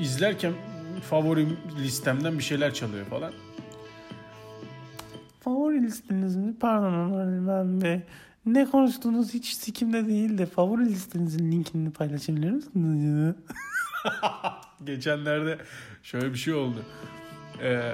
izlerken 0.00 0.52
favori 1.10 1.46
listemden 1.82 2.38
bir 2.38 2.42
şeyler 2.42 2.74
çalıyor 2.74 3.06
falan. 3.06 3.32
Favori 5.40 5.82
listeniz 5.82 6.36
mi? 6.36 6.54
Pardon 6.60 7.48
ben 7.48 7.80
Bey. 7.80 8.00
Ne 8.46 8.70
konuştuğunuz 8.70 9.34
hiç 9.34 9.52
sikimde 9.52 10.06
değil 10.06 10.38
de 10.38 10.46
favori 10.46 10.86
listenizin 10.86 11.52
linkini 11.52 11.90
paylaşabilir 11.90 12.50
misiniz? 12.50 13.34
Geçenlerde 14.84 15.58
şöyle 16.02 16.32
bir 16.32 16.38
şey 16.38 16.54
oldu. 16.54 16.82
Ee, 17.62 17.92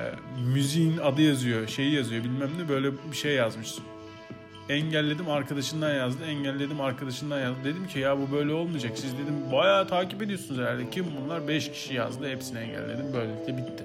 müziğin 0.54 0.98
adı 0.98 1.22
yazıyor, 1.22 1.66
şeyi 1.66 1.94
yazıyor 1.94 2.24
bilmem 2.24 2.50
ne 2.58 2.68
böyle 2.68 2.92
bir 3.10 3.16
şey 3.16 3.34
yazmış. 3.34 3.74
Engelledim 4.68 5.31
arkadaşından 5.31 5.94
yazdı, 5.94 6.24
engelledim 6.24 6.81
arkadaşından 6.81 7.40
yazdı. 7.40 7.59
Dedim 7.64 7.87
ki 7.87 7.98
ya 7.98 8.18
bu 8.18 8.33
böyle 8.33 8.53
olmayacak. 8.53 8.92
Siz 8.96 9.12
dedim 9.12 9.53
bayağı 9.53 9.88
takip 9.88 10.22
ediyorsunuz 10.22 10.61
herhalde. 10.61 10.90
Kim 10.90 11.07
bunlar? 11.24 11.48
5 11.48 11.72
kişi 11.72 11.94
yazdı, 11.94 12.29
hepsini 12.29 12.59
engelledim. 12.59 13.12
Böylelikle 13.14 13.57
bitti. 13.57 13.85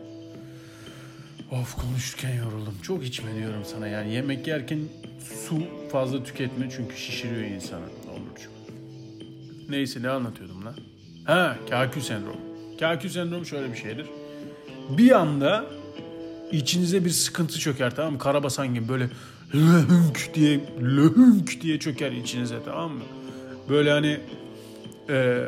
Of 1.51 1.75
konuşurken 1.75 2.35
yoruldum. 2.35 2.73
Çok 2.83 3.05
içme 3.05 3.35
diyorum 3.35 3.61
sana 3.65 3.87
yani. 3.87 4.13
Yemek 4.13 4.47
yerken 4.47 4.79
su 5.45 5.63
fazla 5.91 6.23
tüketme 6.23 6.69
çünkü 6.75 6.97
şişiriyor 6.97 7.41
insanı. 7.41 7.85
Onurcuğum. 8.09 8.51
Neyse 9.69 10.01
ne 10.01 10.09
anlatıyordum 10.09 10.65
lan? 10.65 10.75
Ha 11.25 11.55
kakül 11.69 12.01
sendromu. 12.01 12.39
Kakül 12.79 13.09
sendromu 13.09 13.45
şöyle 13.45 13.71
bir 13.71 13.77
şeydir. 13.77 14.05
Bir 14.89 15.11
anda 15.11 15.65
içinize 16.51 17.05
bir 17.05 17.09
sıkıntı 17.09 17.59
çöker 17.59 17.95
tamam 17.95 18.13
mı? 18.13 18.19
Karabasan 18.19 18.73
gibi 18.73 18.89
böyle 18.89 19.09
löhünk 19.53 20.29
diye 20.33 20.59
löhünk 20.81 21.61
diye 21.61 21.79
çöker 21.79 22.11
içinize 22.11 22.55
tamam 22.65 22.91
mı? 22.91 23.03
Böyle 23.69 23.91
hani 23.91 24.19
e, 25.09 25.47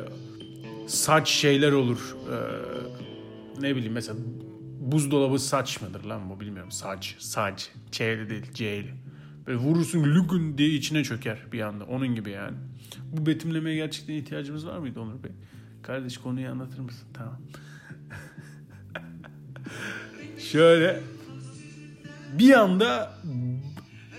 saç 0.88 1.30
şeyler 1.30 1.72
olur. 1.72 2.16
E, 2.32 2.38
ne 3.62 3.76
bileyim 3.76 3.94
mesela 3.94 4.18
buzdolabı 4.80 5.40
saç 5.40 5.82
mıdır 5.82 6.04
lan 6.04 6.30
bu 6.30 6.40
bilmiyorum. 6.40 6.72
Saç, 6.72 7.16
saç. 7.20 7.72
Ç'li 7.92 8.30
değil, 8.30 8.46
C'li. 8.54 8.94
Böyle 9.48 9.58
vurursun 9.58 10.04
lügün 10.04 10.58
diye 10.58 10.70
içine 10.70 11.04
çöker 11.04 11.38
bir 11.52 11.62
anda. 11.62 11.84
Onun 11.84 12.16
gibi 12.16 12.30
yani. 12.30 12.58
Bu 13.12 13.26
betimlemeye 13.26 13.76
gerçekten 13.76 14.14
ihtiyacımız 14.14 14.68
var 14.68 14.78
mıydı 14.78 15.00
Onur 15.00 15.24
Bey? 15.24 15.32
Kardeş 15.84 16.18
konuyu 16.18 16.50
anlatır 16.50 16.80
mısın? 16.80 17.08
Tamam. 17.14 17.42
Şöyle 20.40 21.04
bir 22.40 22.54
anda 22.54 23.14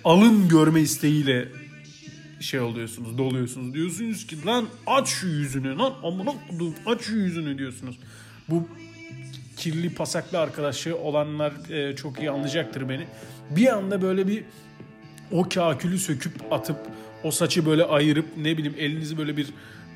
alın 0.04 0.48
görme 0.48 0.80
isteğiyle 0.80 1.48
şey 2.40 2.60
oluyorsunuz, 2.60 3.18
doluyorsunuz. 3.18 3.74
Diyorsunuz 3.74 4.26
ki 4.26 4.44
lan 4.46 4.66
aç 4.86 5.08
şu 5.08 5.26
yüzünü 5.26 5.78
lan 5.78 5.94
amına 6.02 6.32
koyduğum 6.48 6.74
aç 6.86 7.00
şu 7.00 7.16
yüzünü 7.16 7.58
diyorsunuz. 7.58 7.98
Bu 8.48 8.68
kirli 9.56 9.94
pasaklı 9.94 10.38
arkadaşı 10.38 10.96
olanlar 10.96 11.70
e, 11.70 11.96
çok 11.96 12.18
iyi 12.18 12.30
anlayacaktır 12.30 12.88
beni. 12.88 13.06
Bir 13.50 13.72
anda 13.72 14.02
böyle 14.02 14.28
bir 14.28 14.44
o 15.32 15.48
kakülü 15.48 15.98
söküp 15.98 16.52
atıp 16.52 16.76
o 17.24 17.30
saçı 17.30 17.66
böyle 17.66 17.84
ayırıp 17.84 18.26
ne 18.36 18.58
bileyim 18.58 18.76
elinizi 18.78 19.18
böyle 19.18 19.36
bir 19.36 19.46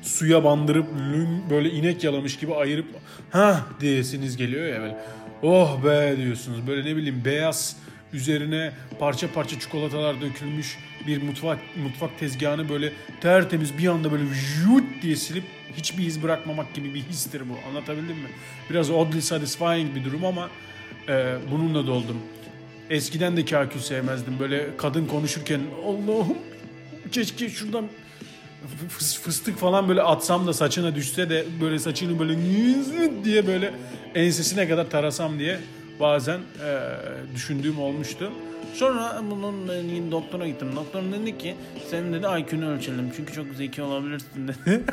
suya 0.01 0.43
bandırıp 0.43 0.87
lün 1.13 1.49
böyle 1.49 1.71
inek 1.71 2.03
yalamış 2.03 2.37
gibi 2.37 2.55
ayırıp 2.55 2.85
ha 3.31 3.65
diyesiniz 3.79 4.37
geliyor 4.37 4.65
ya 4.65 4.81
böyle. 4.81 4.97
Oh 5.43 5.83
be 5.83 6.15
diyorsunuz. 6.17 6.67
Böyle 6.67 6.91
ne 6.91 6.95
bileyim 6.95 7.21
beyaz 7.25 7.77
üzerine 8.13 8.71
parça 8.99 9.31
parça 9.33 9.59
çikolatalar 9.59 10.21
dökülmüş 10.21 10.77
bir 11.07 11.21
mutfak 11.21 11.59
mutfak 11.83 12.19
tezgahını 12.19 12.69
böyle 12.69 12.93
tertemiz 13.21 13.77
bir 13.77 13.87
anda 13.87 14.11
böyle 14.11 14.23
jut 14.33 14.83
diye 15.01 15.15
silip 15.15 15.43
hiçbir 15.77 16.05
iz 16.05 16.23
bırakmamak 16.23 16.73
gibi 16.73 16.93
bir 16.93 17.01
histir 17.01 17.41
bu. 17.49 17.69
Anlatabildim 17.69 18.15
mi? 18.15 18.29
Biraz 18.69 18.89
oddly 18.89 19.21
satisfying 19.21 19.95
bir 19.95 20.03
durum 20.03 20.25
ama 20.25 20.49
e, 21.09 21.35
bununla 21.51 21.87
doldum. 21.87 22.17
Eskiden 22.89 23.37
de 23.37 23.45
kakül 23.45 23.79
sevmezdim. 23.79 24.39
Böyle 24.39 24.77
kadın 24.77 25.05
konuşurken 25.05 25.61
Allah'ım 25.85 26.37
keşke 27.11 27.49
şuradan 27.49 27.85
fıs- 28.97 29.19
fıstık 29.21 29.57
falan 29.57 29.89
böyle 29.89 30.01
atsam 30.01 30.47
da 30.47 30.53
saçına 30.53 30.95
düşse 30.95 31.29
de 31.29 31.45
böyle 31.61 31.79
saçını 31.79 32.19
böyle 32.19 32.37
diye 33.23 33.47
böyle 33.47 33.73
ensesine 34.15 34.67
kadar 34.67 34.89
tarasam 34.89 35.39
diye 35.39 35.59
bazen 35.99 36.37
e, 36.39 36.79
düşündüğüm 37.35 37.79
olmuştu. 37.79 38.31
Sonra 38.73 39.21
bunun 39.31 39.67
e, 39.67 40.11
doktora 40.11 40.47
gittim. 40.47 40.69
Doktor 40.75 41.01
dedi 41.03 41.37
ki 41.37 41.55
senin 41.89 42.13
dedi 42.13 42.25
IQ'nu 42.39 42.69
ölçelim 42.69 43.11
çünkü 43.15 43.33
çok 43.33 43.45
zeki 43.47 43.81
olabilirsin 43.81 44.47
dedi. 44.47 44.83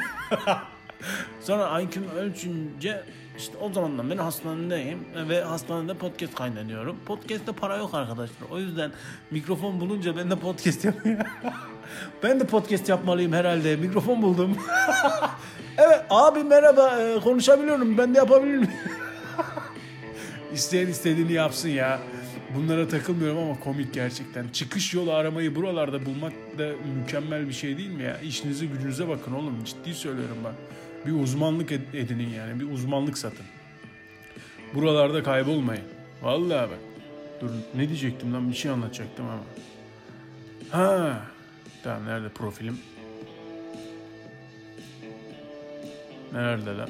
Sonra 1.40 1.80
IQ'mu 1.80 2.10
ölçünce 2.18 3.02
işte 3.38 3.56
o 3.60 3.72
zamandan 3.72 4.10
beri 4.10 4.20
hastanedeyim 4.20 4.98
ve 5.28 5.42
hastanede 5.42 5.94
podcast 5.94 6.34
kaydediyorum. 6.34 6.96
Podcast'te 7.06 7.52
para 7.52 7.76
yok 7.76 7.94
arkadaşlar. 7.94 8.50
O 8.50 8.58
yüzden 8.58 8.90
mikrofon 9.30 9.80
bulunca 9.80 10.16
ben 10.16 10.30
de 10.30 10.36
podcast 10.36 10.84
yapıyorum. 10.84 11.26
ben 12.22 12.40
de 12.40 12.46
podcast 12.46 12.88
yapmalıyım 12.88 13.32
herhalde. 13.32 13.76
Mikrofon 13.76 14.22
buldum. 14.22 14.56
evet 15.78 16.04
abi 16.10 16.44
merhaba 16.44 17.00
e, 17.00 17.20
konuşabiliyorum. 17.20 17.98
Ben 17.98 18.14
de 18.14 18.18
yapabilirim. 18.18 18.70
İsteyen 20.54 20.86
istediğini 20.86 21.32
yapsın 21.32 21.68
ya. 21.68 22.00
Bunlara 22.56 22.88
takılmıyorum 22.88 23.38
ama 23.38 23.60
komik 23.60 23.94
gerçekten. 23.94 24.48
Çıkış 24.48 24.94
yolu 24.94 25.12
aramayı 25.12 25.54
buralarda 25.54 26.06
bulmak 26.06 26.32
da 26.58 26.70
mükemmel 27.00 27.48
bir 27.48 27.52
şey 27.52 27.78
değil 27.78 27.90
mi 27.90 28.02
ya? 28.02 28.18
İşinize 28.20 28.66
gücünüze 28.66 29.08
bakın 29.08 29.32
oğlum. 29.32 29.64
Ciddi 29.64 29.94
söylüyorum 29.94 30.36
ben. 30.44 30.52
Bir 31.06 31.20
uzmanlık 31.22 31.70
ed- 31.70 31.96
edinin 31.96 32.28
yani. 32.30 32.60
Bir 32.60 32.70
uzmanlık 32.70 33.18
satın. 33.18 33.46
Buralarda 34.74 35.22
kaybolmayın. 35.22 35.84
Vallahi 36.22 36.70
bak. 36.70 36.78
Dur 37.40 37.50
ne 37.74 37.88
diyecektim 37.88 38.34
lan 38.34 38.50
bir 38.50 38.56
şey 38.56 38.70
anlatacaktım 38.70 39.24
ama. 39.26 39.42
Ha. 40.70 41.20
Tamam 41.84 42.06
nerede 42.06 42.28
profilim? 42.28 42.78
Nerede 46.32 46.76
lan? 46.76 46.88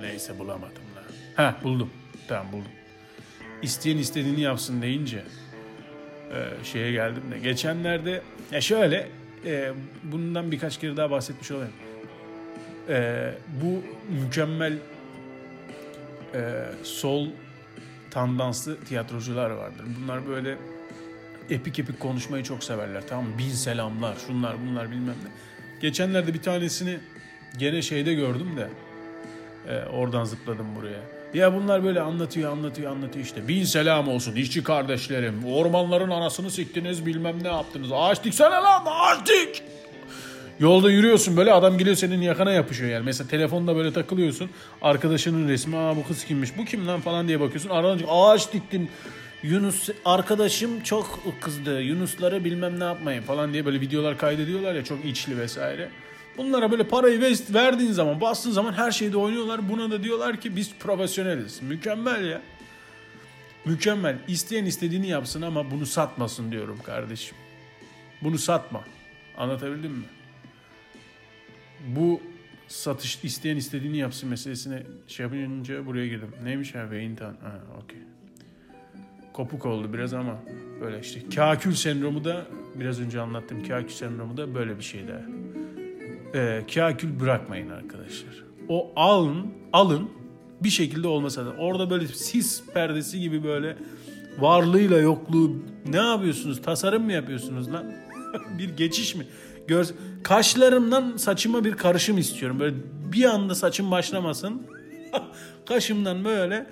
Neyse 0.00 0.38
bulamadım 0.38 0.82
lan. 0.96 1.04
Ha 1.36 1.56
buldum. 1.64 1.90
Buldum. 2.52 2.72
İsteyen 3.62 3.98
istediğini 3.98 4.40
yapsın 4.40 4.82
deyince 4.82 5.22
e, 6.32 6.64
şeye 6.64 6.92
geldim 6.92 7.22
de. 7.30 7.38
Geçenlerde 7.38 8.22
ya 8.52 8.60
şöyle 8.60 9.08
e, 9.44 9.72
bundan 10.02 10.52
birkaç 10.52 10.78
kere 10.78 10.96
daha 10.96 11.10
bahsetmiş 11.10 11.50
olayım. 11.50 11.72
E, 12.88 13.30
bu 13.62 13.82
mükemmel 14.24 14.72
e, 16.34 16.64
sol 16.82 17.28
tandanslı 18.10 18.84
tiyatrocular 18.84 19.50
vardır. 19.50 19.84
Bunlar 20.00 20.28
böyle 20.28 20.56
epik 21.50 21.78
epik 21.78 22.00
konuşmayı 22.00 22.44
çok 22.44 22.64
severler. 22.64 23.02
Tamam? 23.08 23.26
Bin 23.38 23.50
selamlar, 23.50 24.16
şunlar 24.26 24.56
bunlar 24.66 24.90
bilmem 24.90 25.16
ne. 25.24 25.30
Geçenlerde 25.80 26.34
bir 26.34 26.42
tanesini 26.42 26.98
gene 27.58 27.82
şeyde 27.82 28.14
gördüm 28.14 28.56
de 28.56 28.68
e, 29.72 29.84
oradan 29.84 30.24
zıpladım 30.24 30.76
buraya. 30.76 31.17
Ya 31.34 31.54
bunlar 31.54 31.84
böyle 31.84 32.00
anlatıyor 32.00 32.52
anlatıyor 32.52 32.92
anlatıyor 32.92 33.24
işte. 33.24 33.48
Bin 33.48 33.64
selam 33.64 34.08
olsun 34.08 34.36
işçi 34.36 34.62
kardeşlerim. 34.62 35.44
Ormanların 35.44 36.10
anasını 36.10 36.50
siktiniz 36.50 37.06
bilmem 37.06 37.42
ne 37.42 37.48
yaptınız. 37.48 37.88
Ağaç 37.92 38.24
diksene 38.24 38.48
lan 38.50 38.84
ağaç 38.86 39.28
dik. 39.28 39.62
Yolda 40.60 40.90
yürüyorsun 40.90 41.36
böyle 41.36 41.52
adam 41.52 41.78
geliyor 41.78 41.96
senin 41.96 42.20
yakana 42.22 42.52
yapışıyor 42.52 42.90
yani. 42.90 43.04
Mesela 43.04 43.28
telefonda 43.28 43.76
böyle 43.76 43.92
takılıyorsun. 43.92 44.50
Arkadaşının 44.82 45.48
resmi 45.48 45.76
aa 45.76 45.96
bu 45.96 46.06
kız 46.06 46.24
kimmiş 46.24 46.58
bu 46.58 46.64
kim 46.64 46.86
lan 46.86 47.00
falan 47.00 47.28
diye 47.28 47.40
bakıyorsun. 47.40 47.70
Aradan 47.70 48.00
ağaç 48.08 48.52
diktin. 48.52 48.90
Yunus 49.42 49.88
arkadaşım 50.04 50.80
çok 50.80 51.20
kızdı. 51.40 51.80
Yunusları 51.82 52.44
bilmem 52.44 52.80
ne 52.80 52.84
yapmayın 52.84 53.22
falan 53.22 53.52
diye 53.52 53.66
böyle 53.66 53.80
videolar 53.80 54.18
kaydediyorlar 54.18 54.74
ya 54.74 54.84
çok 54.84 55.04
içli 55.04 55.38
vesaire. 55.38 55.88
Bunlara 56.38 56.70
böyle 56.70 56.88
parayı 56.88 57.20
ver- 57.20 57.54
verdiğin 57.54 57.92
zaman, 57.92 58.20
bastığın 58.20 58.50
zaman 58.50 58.72
her 58.72 58.90
şeyde 58.90 59.16
oynuyorlar. 59.16 59.68
Buna 59.68 59.90
da 59.90 60.02
diyorlar 60.02 60.40
ki 60.40 60.56
biz 60.56 60.74
profesyoneliz. 60.80 61.62
Mükemmel 61.62 62.24
ya. 62.24 62.42
Mükemmel. 63.64 64.18
İsteyen 64.28 64.64
istediğini 64.64 65.08
yapsın 65.08 65.42
ama 65.42 65.70
bunu 65.70 65.86
satmasın 65.86 66.52
diyorum 66.52 66.78
kardeşim. 66.84 67.36
Bunu 68.22 68.38
satma. 68.38 68.84
Anlatabildim 69.36 69.92
mi? 69.92 70.04
Bu 71.96 72.20
satış 72.68 73.24
isteyen 73.24 73.56
istediğini 73.56 73.96
yapsın 73.98 74.28
meselesine 74.28 74.82
şey 75.06 75.24
yapınca 75.26 75.86
buraya 75.86 76.08
girdim. 76.08 76.30
Neymiş 76.44 76.76
abi? 76.76 76.90
Beyintan. 76.90 77.36
Ha, 77.42 77.60
okey. 77.84 77.98
Kopuk 79.32 79.66
oldu 79.66 79.92
biraz 79.92 80.14
ama 80.14 80.38
böyle 80.80 81.00
işte. 81.00 81.20
Kakül 81.34 81.74
sendromu 81.74 82.24
da 82.24 82.46
biraz 82.74 83.00
önce 83.00 83.20
anlattım. 83.20 83.64
Kakül 83.68 83.88
sendromu 83.88 84.36
da 84.36 84.54
böyle 84.54 84.78
bir 84.78 84.84
şey 84.84 85.08
daha. 85.08 85.22
Ee, 86.34 86.62
kakül 86.74 87.20
bırakmayın 87.20 87.70
arkadaşlar. 87.70 88.44
O 88.68 88.92
alın, 88.96 89.46
alın 89.72 90.10
bir 90.60 90.68
şekilde 90.68 91.08
olmasa 91.08 91.46
da 91.46 91.50
orada 91.50 91.90
böyle 91.90 92.06
sis 92.06 92.62
perdesi 92.74 93.20
gibi 93.20 93.44
böyle 93.44 93.76
varlığıyla 94.38 94.98
yokluğu 94.98 95.56
ne 95.86 95.96
yapıyorsunuz? 95.96 96.62
Tasarım 96.62 97.04
mı 97.04 97.12
yapıyorsunuz 97.12 97.72
lan? 97.72 97.92
bir 98.58 98.76
geçiş 98.76 99.14
mi? 99.14 99.26
Gör, 99.66 99.86
kaşlarımdan 100.22 101.16
saçıma 101.16 101.64
bir 101.64 101.72
karışım 101.72 102.18
istiyorum. 102.18 102.60
Böyle 102.60 102.76
bir 103.12 103.24
anda 103.24 103.54
saçım 103.54 103.90
başlamasın. 103.90 104.62
Kaşımdan 105.66 106.24
böyle 106.24 106.66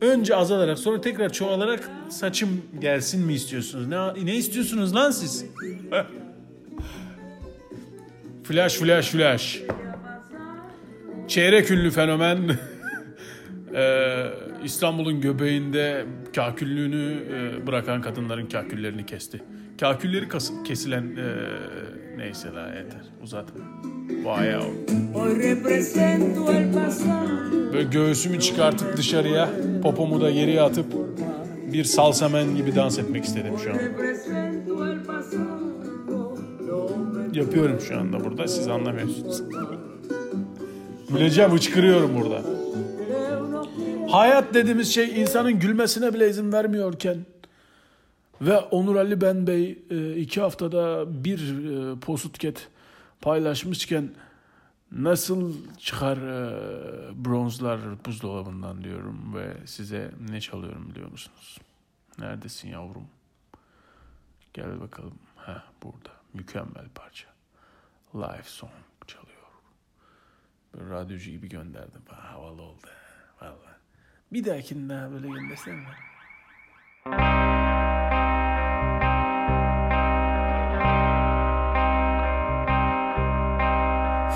önce 0.00 0.36
azalarak 0.36 0.78
sonra 0.78 1.00
tekrar 1.00 1.32
çoğalarak 1.32 1.90
saçım 2.08 2.62
gelsin 2.80 3.26
mi 3.26 3.34
istiyorsunuz? 3.34 3.86
Ne, 3.88 4.24
ne 4.24 4.36
istiyorsunuz 4.36 4.94
lan 4.94 5.10
siz? 5.10 5.44
Flash 8.48 8.76
flash 8.78 9.10
flash. 9.10 9.62
Çeyrek 11.28 11.70
ünlü 11.70 11.90
fenomen 11.90 12.38
Ee, 13.74 14.24
İstanbul'un 14.64 15.20
göbeğinde 15.20 16.04
kaküllüğünü 16.34 17.22
e, 17.34 17.66
bırakan 17.66 18.02
kadınların 18.02 18.46
kaküllerini 18.46 19.06
kesti. 19.06 19.42
Kakülleri 19.80 20.28
kas- 20.28 20.62
kesilen 20.64 21.02
e, 21.02 21.34
neyse 22.16 22.48
la 22.54 22.66
yeter 22.68 23.00
el 26.50 26.72
pasado. 26.72 27.72
Böyle 27.72 27.82
göğsümü 27.90 28.40
çıkartıp 28.40 28.96
dışarıya 28.96 29.48
popomu 29.82 30.20
da 30.20 30.30
geriye 30.30 30.62
atıp 30.62 30.86
bir 31.72 31.84
salsamen 31.84 32.56
gibi 32.56 32.74
dans 32.76 32.98
etmek 32.98 33.24
istedim 33.24 33.54
şu 33.64 33.70
an. 33.70 33.78
Yapıyorum 37.38 37.80
şu 37.80 37.98
anda 37.98 38.24
burada 38.24 38.48
siz 38.48 38.68
anlamıyorsunuz. 38.68 39.42
Güleceğim 41.08 41.50
hıçkırıyorum 41.50 42.20
burada. 42.20 42.42
Hayat 44.12 44.54
dediğimiz 44.54 44.94
şey 44.94 45.20
insanın 45.20 45.58
gülmesine 45.58 46.14
bile 46.14 46.30
izin 46.30 46.52
vermiyorken 46.52 47.16
ve 48.40 48.58
Onur 48.58 48.96
Ali 48.96 49.20
Ben 49.20 49.46
Bey 49.46 49.78
e, 49.90 50.16
iki 50.16 50.40
haftada 50.40 51.04
bir 51.24 51.38
e, 51.68 52.00
postket 52.00 52.68
paylaşmışken 53.20 54.10
nasıl 54.92 55.54
çıkar 55.78 56.16
e, 56.16 57.24
bronzlar 57.24 57.80
buzdolabından 58.04 58.84
diyorum 58.84 59.34
ve 59.34 59.66
size 59.66 60.10
ne 60.30 60.40
çalıyorum 60.40 60.90
biliyor 60.90 61.10
musunuz? 61.10 61.58
Neredesin 62.18 62.68
yavrum? 62.68 63.06
Gel 64.54 64.80
bakalım. 64.80 65.18
Ha 65.36 65.64
burada. 65.82 66.17
Mükemmel 66.34 66.88
parça. 66.94 67.28
Live 68.14 68.42
song 68.42 68.72
çalıyor. 69.06 69.38
Böyle 70.74 70.90
radyocu 70.90 71.30
gibi 71.30 71.48
gönderdim. 71.48 72.02
Ha, 72.08 72.32
havalı 72.34 72.62
oldu. 72.62 72.86
ha, 73.36 73.46
Vallahi. 73.46 73.76
Bir 74.32 74.44
dahakinde 74.44 74.94
daha 74.94 75.10
böyle 75.10 75.28
göndersene. 75.28 75.74
mi? 75.76 75.86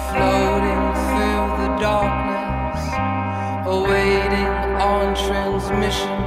floating 0.09 0.85
through 1.07 1.45
the 1.63 1.71
darkness, 1.85 2.83
awaiting 3.77 4.53
on 4.91 5.07
transmission, 5.27 6.19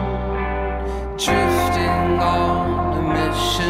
drifting 1.23 2.07
on 2.35 2.97
a 2.99 3.03
mission 3.15 3.64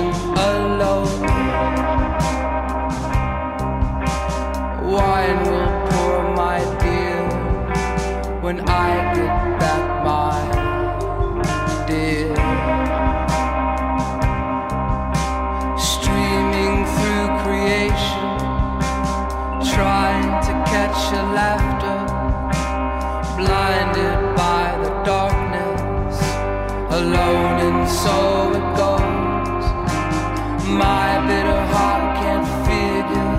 My 30.76 31.26
bitter 31.26 31.62
heart 31.74 32.18
can't 32.20 32.48
figure 32.68 33.34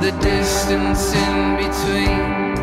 the 0.00 0.12
distance 0.22 1.12
in 1.12 1.56
between. 1.56 2.54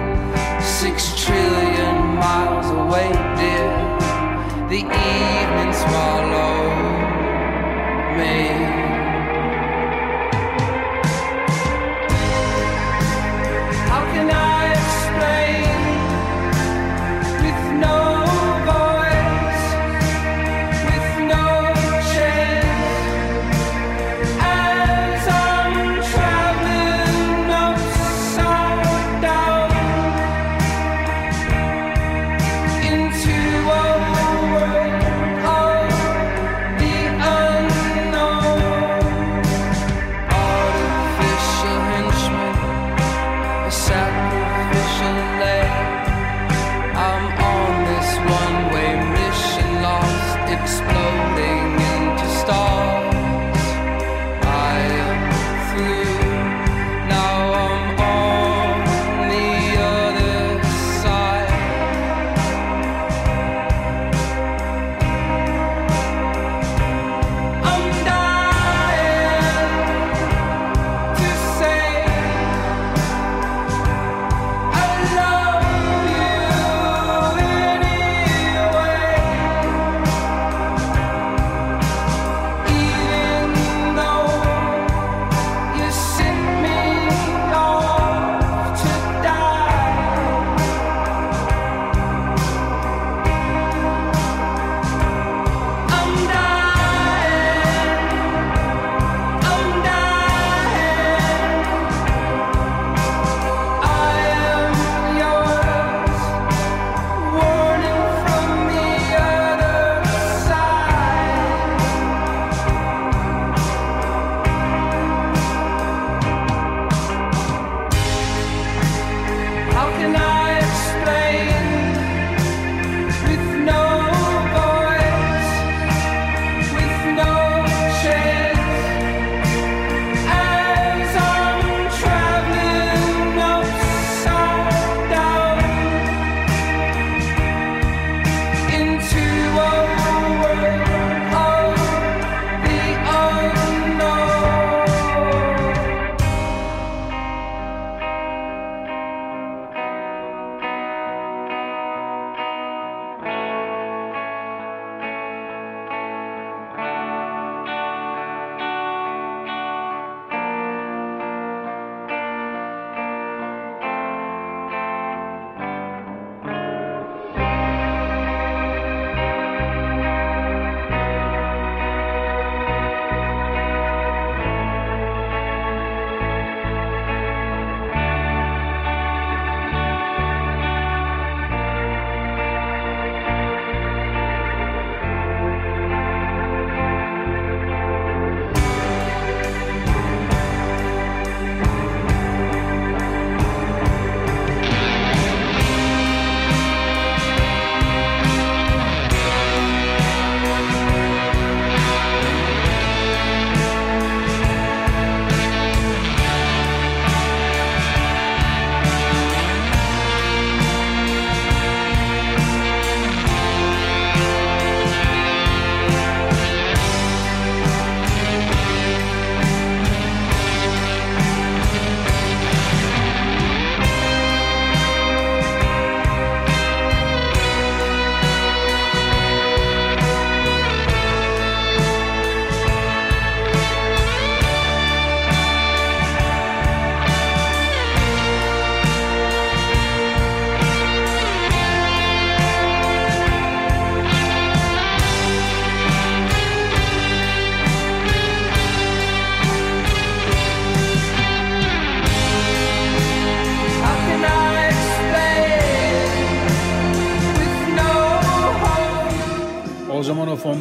Six 0.61 1.13
trillion 1.21 2.15
miles 2.15 2.69
away, 2.71 3.11
dear. 3.35 3.73
The 4.69 4.83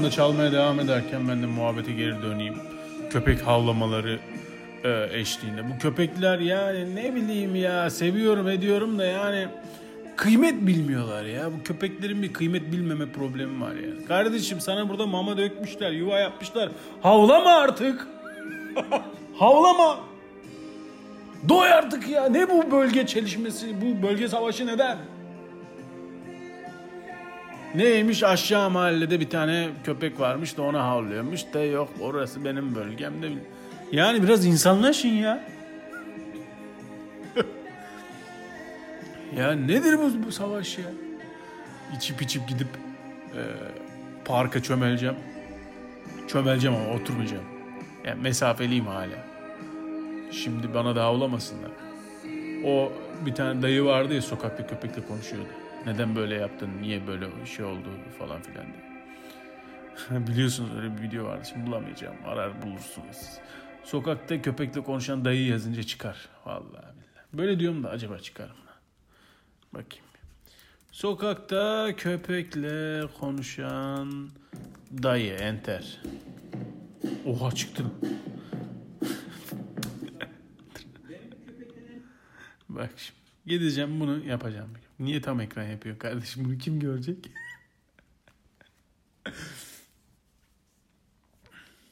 fonda 0.02 0.10
çalmaya 0.10 0.52
devam 0.52 0.80
ederken 0.80 1.28
ben 1.28 1.42
de 1.42 1.46
muhabbete 1.46 1.92
geri 1.92 2.22
döneyim. 2.22 2.54
Köpek 3.10 3.46
havlamaları 3.46 4.18
e, 4.84 5.08
eşliğinde. 5.12 5.70
Bu 5.70 5.78
köpekler 5.78 6.38
yani 6.38 6.94
ne 6.94 7.14
bileyim 7.14 7.56
ya 7.56 7.90
seviyorum 7.90 8.48
ediyorum 8.48 8.98
da 8.98 9.04
yani 9.04 9.48
kıymet 10.16 10.66
bilmiyorlar 10.66 11.24
ya. 11.24 11.52
Bu 11.52 11.62
köpeklerin 11.64 12.22
bir 12.22 12.32
kıymet 12.32 12.72
bilmeme 12.72 13.12
problemi 13.12 13.60
var 13.60 13.74
yani. 13.74 14.04
Kardeşim 14.04 14.60
sana 14.60 14.88
burada 14.88 15.06
mama 15.06 15.36
dökmüşler, 15.36 15.90
yuva 15.90 16.18
yapmışlar. 16.18 16.68
Havlama 17.02 17.50
artık. 17.50 18.08
Havlama. 19.38 19.98
Doy 21.48 21.72
artık 21.72 22.08
ya. 22.08 22.28
Ne 22.28 22.50
bu 22.50 22.70
bölge 22.70 23.06
çelişmesi, 23.06 23.74
bu 23.80 24.02
bölge 24.02 24.28
savaşı 24.28 24.66
neden? 24.66 24.98
Neymiş 27.74 28.22
aşağı 28.22 28.70
mahallede 28.70 29.20
bir 29.20 29.30
tane 29.30 29.68
köpek 29.84 30.20
varmış 30.20 30.56
da 30.56 30.62
ona 30.62 30.84
havlıyormuş 30.84 31.44
da 31.54 31.64
yok 31.64 31.88
orası 32.00 32.44
benim 32.44 32.74
bölgemde. 32.74 33.28
Yani 33.92 34.22
biraz 34.22 34.46
insanlaşın 34.46 35.08
ya. 35.08 35.44
ya 39.36 39.52
nedir 39.52 39.98
bu, 39.98 40.26
bu 40.26 40.32
savaş 40.32 40.78
ya? 40.78 40.84
İçip 41.96 42.22
içip 42.22 42.48
gidip 42.48 42.68
e, 43.34 43.40
parka 44.24 44.62
çömeleceğim. 44.62 45.16
Çömeleceğim 46.28 46.76
ama 46.76 46.94
oturmayacağım. 46.94 47.44
Yani 48.04 48.22
mesafeliyim 48.22 48.86
hala. 48.86 49.26
Şimdi 50.32 50.74
bana 50.74 50.96
da 50.96 51.04
havlamasınlar. 51.04 51.70
O 52.64 52.92
bir 53.26 53.34
tane 53.34 53.62
dayı 53.62 53.84
vardı 53.84 54.14
ya 54.14 54.22
sokakta 54.22 54.66
köpekle 54.66 55.02
konuşuyordu. 55.06 55.61
Neden 55.86 56.16
böyle 56.16 56.34
yaptın, 56.34 56.70
niye 56.80 57.06
böyle 57.06 57.46
şey 57.46 57.64
oldu 57.64 57.88
falan 58.18 58.42
filan 58.42 58.66
diye. 58.66 58.92
Biliyorsunuz 60.26 60.70
öyle 60.76 60.96
bir 60.96 61.02
video 61.02 61.24
vardı. 61.24 61.44
Şimdi 61.48 61.66
bulamayacağım. 61.66 62.16
Arar 62.26 62.62
bulursunuz. 62.62 63.38
Sokakta 63.84 64.42
köpekle 64.42 64.82
konuşan 64.82 65.24
dayı 65.24 65.46
yazınca 65.46 65.82
çıkar. 65.82 66.28
Vallahi 66.46 66.62
billahi. 66.70 66.92
Böyle 67.32 67.60
diyorum 67.60 67.82
da 67.82 67.90
acaba 67.90 68.18
çıkar 68.18 68.48
mı? 68.48 68.56
Bakayım. 69.72 70.04
Sokakta 70.92 71.92
köpekle 71.96 73.02
konuşan 73.20 74.30
dayı 75.02 75.34
enter. 75.34 76.02
Oha 77.26 77.54
çıktı. 77.54 77.84
Bak 82.68 82.90
şimdi. 82.96 83.22
Gideceğim 83.46 84.00
bunu 84.00 84.24
yapacağım. 84.24 84.70
Niye 85.02 85.20
tam 85.20 85.40
ekran 85.40 85.64
yapıyor 85.64 85.98
kardeşim? 85.98 86.44
Bunu 86.44 86.58
kim 86.58 86.80
görecek? 86.80 87.30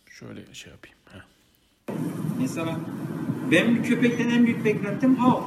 Şöyle 0.06 0.54
şey 0.54 0.72
yapayım. 0.72 0.96
Heh. 1.12 1.20
Mesela 2.40 2.80
ben 3.50 3.76
bir 3.76 3.82
köpekten 3.82 4.28
en 4.28 4.46
büyük 4.46 4.64
beklentim 4.64 5.16
hav. 5.16 5.42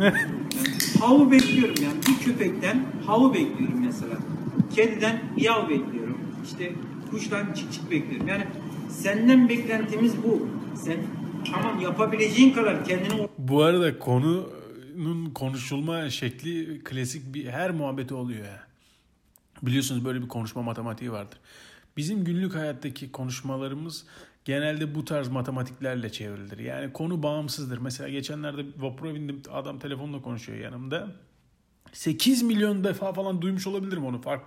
Yani 0.00 0.16
havu 1.00 1.30
bekliyorum 1.30 1.74
yani. 1.84 1.98
Bir 2.08 2.24
köpekten 2.24 2.84
havu 3.06 3.34
bekliyorum 3.34 3.84
mesela. 3.84 4.18
Kediden 4.74 5.20
yav 5.36 5.68
bekliyorum. 5.68 6.18
İşte 6.44 6.72
kuştan 7.10 7.52
çık 7.52 7.72
çık 7.72 7.90
bekliyorum. 7.90 8.28
Yani 8.28 8.46
senden 8.90 9.48
beklentimiz 9.48 10.22
bu. 10.24 10.48
Sen 10.76 10.96
tamam 11.52 11.80
yapabileceğin 11.80 12.52
kadar 12.52 12.84
kendini 12.84 13.28
Bu 13.38 13.62
arada 13.62 13.98
konunun 14.96 15.30
konuşulma 15.30 16.10
şekli 16.10 16.84
klasik 16.84 17.34
bir 17.34 17.46
her 17.46 17.70
muhabbeti 17.70 18.14
oluyor 18.14 18.44
ya. 18.44 18.66
Biliyorsunuz 19.62 20.04
böyle 20.04 20.22
bir 20.22 20.28
konuşma 20.28 20.62
matematiği 20.62 21.12
vardır. 21.12 21.38
Bizim 21.96 22.24
günlük 22.24 22.54
hayattaki 22.54 23.12
konuşmalarımız 23.12 24.04
genelde 24.44 24.94
bu 24.94 25.04
tarz 25.04 25.28
matematiklerle 25.28 26.12
çevrilir. 26.12 26.58
Yani 26.58 26.92
konu 26.92 27.22
bağımsızdır. 27.22 27.78
Mesela 27.78 28.08
geçenlerde 28.08 28.64
vapura 28.78 29.14
bindim 29.14 29.42
adam 29.52 29.78
telefonla 29.78 30.22
konuşuyor 30.22 30.58
yanımda. 30.58 31.08
8 31.92 32.42
milyon 32.42 32.84
defa 32.84 33.12
falan 33.12 33.42
duymuş 33.42 33.66
olabilirim 33.66 34.04
onu 34.04 34.20
fark. 34.20 34.42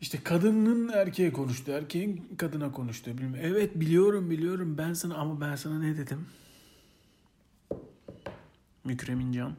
İşte 0.00 0.18
kadının 0.24 0.88
erkeğe 0.88 1.32
konuştu, 1.32 1.72
erkeğin 1.72 2.28
kadına 2.38 2.72
konuştu. 2.72 3.18
Bilmiyorum. 3.18 3.50
Evet 3.52 3.80
biliyorum 3.80 4.30
biliyorum 4.30 4.78
ben 4.78 4.92
sana 4.92 5.14
ama 5.14 5.40
ben 5.40 5.56
sana 5.56 5.78
ne 5.78 5.96
dedim? 5.96 6.26
Mükremin 8.84 9.32
Can. 9.32 9.54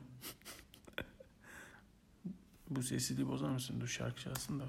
Bu 2.70 2.84
sesini 2.84 3.28
bozar 3.28 3.50
mısın? 3.50 3.76
Dur 3.82 3.88
şarkı 3.88 4.22
çalsın 4.22 4.60
da. 4.60 4.64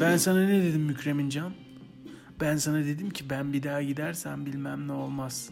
Ben 0.00 0.16
sana 0.16 0.46
ne 0.46 0.62
dedim 0.62 0.82
Mükremin 0.82 1.28
Can? 1.28 1.52
Ben 2.40 2.56
sana 2.56 2.84
dedim 2.84 3.10
ki 3.10 3.30
ben 3.30 3.52
bir 3.52 3.62
daha 3.62 3.82
gidersem 3.82 4.46
bilmem 4.46 4.88
ne 4.88 4.92
olmaz. 4.92 5.50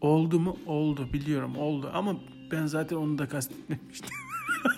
Oldu 0.00 0.40
mu? 0.40 0.58
Oldu. 0.66 1.12
Biliyorum 1.12 1.56
oldu. 1.56 1.90
Ama 1.94 2.20
ben 2.50 2.66
zaten 2.66 2.96
onu 2.96 3.18
da 3.18 3.28
kastetmemiştim. 3.28 4.10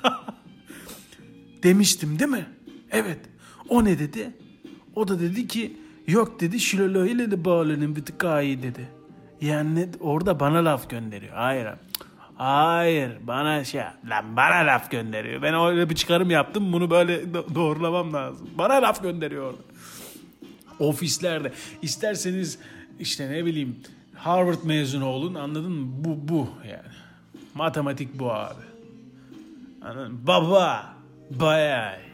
Demiştim 1.62 2.18
değil 2.18 2.30
mi? 2.30 2.46
Evet. 2.90 3.20
O 3.68 3.84
ne 3.84 3.98
dedi? 3.98 4.30
O 4.94 5.08
da 5.08 5.20
dedi 5.20 5.48
ki 5.48 5.76
yok 6.06 6.40
dedi 6.40 6.60
Şilolo 6.60 7.06
ile 7.06 7.30
de 7.30 7.44
bağlanın 7.44 7.96
bir 7.96 8.04
tık 8.04 8.22
dedi. 8.22 8.88
Yani 9.44 9.88
orada 10.00 10.40
bana 10.40 10.64
laf 10.64 10.90
gönderiyor. 10.90 11.32
Hayır. 11.34 11.68
Hayır 12.36 13.10
bana 13.22 13.64
şey 13.64 13.82
lan 14.08 14.36
bana 14.36 14.54
laf 14.66 14.90
gönderiyor. 14.90 15.42
Ben 15.42 15.54
öyle 15.54 15.90
bir 15.90 15.94
çıkarım 15.94 16.30
yaptım 16.30 16.72
bunu 16.72 16.90
böyle 16.90 17.22
do- 17.22 17.54
doğrulamam 17.54 18.12
lazım. 18.12 18.50
Bana 18.58 18.74
laf 18.74 19.02
gönderiyor 19.02 19.44
orada. 19.44 19.62
Ofislerde 20.78 21.52
isterseniz 21.82 22.58
işte 22.98 23.30
ne 23.30 23.44
bileyim 23.44 23.76
Harvard 24.14 24.64
mezunu 24.64 25.06
olun 25.06 25.34
anladın 25.34 25.72
mı? 25.72 25.86
Bu 26.04 26.28
bu 26.28 26.48
yani. 26.70 26.94
Matematik 27.54 28.18
bu 28.18 28.32
abi. 28.32 28.62
Anladın 29.82 30.12
mı? 30.12 30.18
Baba 30.26 30.94
bayağı. 31.30 32.04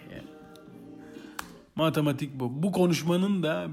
Matematik 1.77 2.41
bu. 2.41 2.63
Bu 2.63 2.73
konuşmanın 2.73 3.43
da 3.43 3.67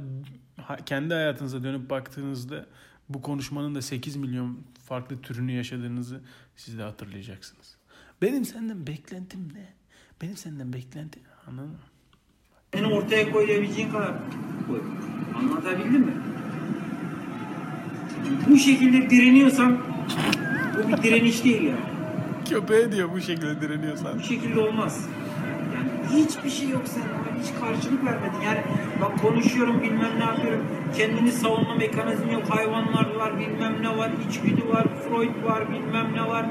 kendi 0.85 1.13
hayatınıza 1.13 1.63
dönüp 1.63 1.89
baktığınızda 1.89 2.65
bu 3.09 3.21
konuşmanın 3.21 3.75
da 3.75 3.81
8 3.81 4.15
milyon 4.15 4.59
farklı 4.87 5.21
türünü 5.21 5.51
yaşadığınızı 5.51 6.21
siz 6.55 6.77
de 6.77 6.83
hatırlayacaksınız. 6.83 7.77
Benim 8.21 8.45
senden 8.45 8.87
beklentim 8.87 9.53
ne? 9.53 9.73
Benim 10.21 10.37
senden 10.37 10.73
beklentim 10.73 11.21
anladın 11.47 11.69
mı? 11.69 11.77
Seni 12.73 12.87
ortaya 12.87 13.31
koyabileceğin 13.31 13.91
kadar 13.91 14.13
koy. 14.67 14.81
Anlatabildim 15.35 16.01
mi? 16.01 16.13
Bu 18.49 18.57
şekilde 18.57 19.09
direniyorsan 19.09 19.77
bu 20.77 20.87
bir 20.87 21.03
direniş 21.03 21.43
değil 21.43 21.61
ya. 21.61 21.77
Köpeğe 22.49 22.91
diyor 22.91 23.11
bu 23.13 23.21
şekilde 23.21 23.61
direniyorsan. 23.61 24.19
Bu 24.19 24.23
şekilde 24.23 24.59
olmaz. 24.59 25.07
Hiçbir 26.13 26.49
şey 26.49 26.69
yok 26.69 26.81
sen 26.85 27.03
hiç 27.41 27.59
karşılık 27.59 28.05
vermedin. 28.05 28.41
Yani 28.45 28.61
bak 29.01 29.21
konuşuyorum 29.21 29.81
bilmem 29.81 30.19
ne 30.19 30.23
yapıyorum. 30.23 30.65
Kendini 30.97 31.31
savunma 31.31 31.75
mekanizmi 31.75 32.33
yok. 32.33 32.43
Hayvanlar 32.49 33.15
var 33.15 33.39
bilmem 33.39 33.81
ne 33.81 33.97
var. 33.97 34.11
içgüdü 34.29 34.69
var. 34.69 34.85
Freud 35.03 35.43
var 35.43 35.71
bilmem 35.71 36.13
ne 36.13 36.27
var. 36.27 36.45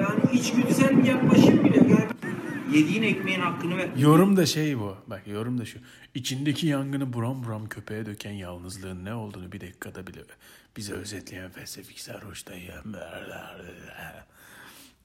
Yani 0.00 0.20
içgüdüsel 0.32 0.98
bir 0.98 1.04
yaklaşım 1.04 1.64
bile. 1.64 1.76
Yani 1.76 2.06
yediğin 2.72 3.02
ekmeğin 3.02 3.40
hakkını 3.40 3.76
ver. 3.76 3.88
Yorum 3.96 4.36
da 4.36 4.46
şey 4.46 4.78
bu. 4.78 4.96
Bak 5.06 5.22
yorum 5.26 5.58
da 5.58 5.64
şu. 5.64 5.78
İçindeki 6.14 6.66
yangını 6.66 7.12
buram 7.12 7.44
buram 7.44 7.68
köpeğe 7.68 8.06
döken 8.06 8.32
yalnızlığın 8.32 9.04
ne 9.04 9.14
olduğunu 9.14 9.52
bir 9.52 9.60
dakikada 9.60 10.06
bile 10.06 10.20
bize 10.76 10.92
özetleyen 10.92 11.50
felsefik 11.50 12.00
sarhoş 12.00 12.46
dayı. 12.46 12.72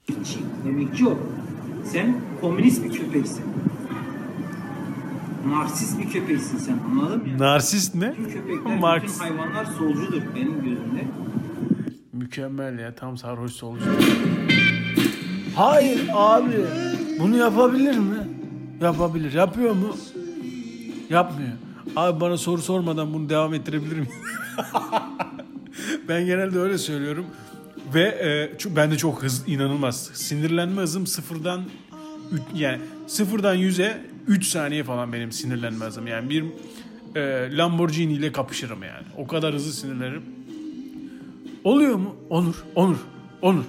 Emekçi. 0.10 0.40
Emekçi 0.70 1.08
ol. 1.08 1.16
Sen 1.86 2.16
komünist 2.42 2.84
bir 2.84 2.92
köpeksin. 2.92 3.44
Narsist 5.48 6.00
bir 6.00 6.10
köpeksin 6.10 6.58
sen 6.58 6.78
anladın 6.92 7.18
mı? 7.18 7.40
Narsist 7.40 7.96
ne? 7.96 8.12
Bütün 8.18 8.32
köpekler, 8.32 8.80
Marx. 8.80 9.04
bütün 9.04 9.20
hayvanlar 9.20 9.66
solcudur 9.66 10.22
benim 10.36 10.56
gözümde. 10.56 11.08
Mükemmel 12.14 12.80
ya 12.80 12.96
tam 12.96 13.18
sarhoş 13.18 13.52
solcu. 13.52 13.86
Hayır 15.56 16.10
abi. 16.14 16.66
Bunu 17.20 17.38
yapabilir 17.38 17.98
mi? 17.98 18.16
Yapabilir. 18.82 19.34
Yapıyor 19.34 19.74
mu? 19.74 19.96
Yapmıyor. 21.10 21.50
Abi 21.96 22.22
bana 22.22 22.38
soru 22.38 22.62
sormadan 22.62 23.14
bunu 23.14 23.30
devam 23.30 23.54
ettirebilir 23.54 23.92
miyim? 23.96 24.08
ben 26.08 26.26
genelde 26.26 26.60
öyle 26.60 26.78
söylüyorum. 26.78 27.26
Ve 27.94 28.02
e, 28.04 28.58
çünkü 28.58 28.76
ben 28.76 28.92
de 28.92 28.98
çok 28.98 29.24
hız 29.24 29.44
inanılmaz. 29.48 30.10
Sinirlenme 30.14 30.82
hızım 30.82 31.08
sıfırdan 31.08 31.62
üç- 32.32 32.42
yani 32.62 32.82
sıfırdan 33.08 33.54
yüze 33.56 34.06
3 34.28 34.48
saniye 34.48 34.84
falan 34.84 35.14
benim 35.14 35.32
sinirlenme 35.32 35.86
hızım. 35.86 36.08
Yani 36.08 36.30
bir 36.30 36.44
e, 37.16 37.58
Lamborghini 37.58 38.14
ile 38.14 38.32
kapışırım 38.32 38.84
yani. 38.84 39.06
O 39.18 39.28
kadar 39.28 39.54
hızlı 39.54 39.74
sinirlenirim. 39.74 40.24
Oluyor 41.64 41.96
mu? 41.96 42.16
Onur, 42.30 42.56
Onur, 42.76 42.98
Onur. 43.42 43.64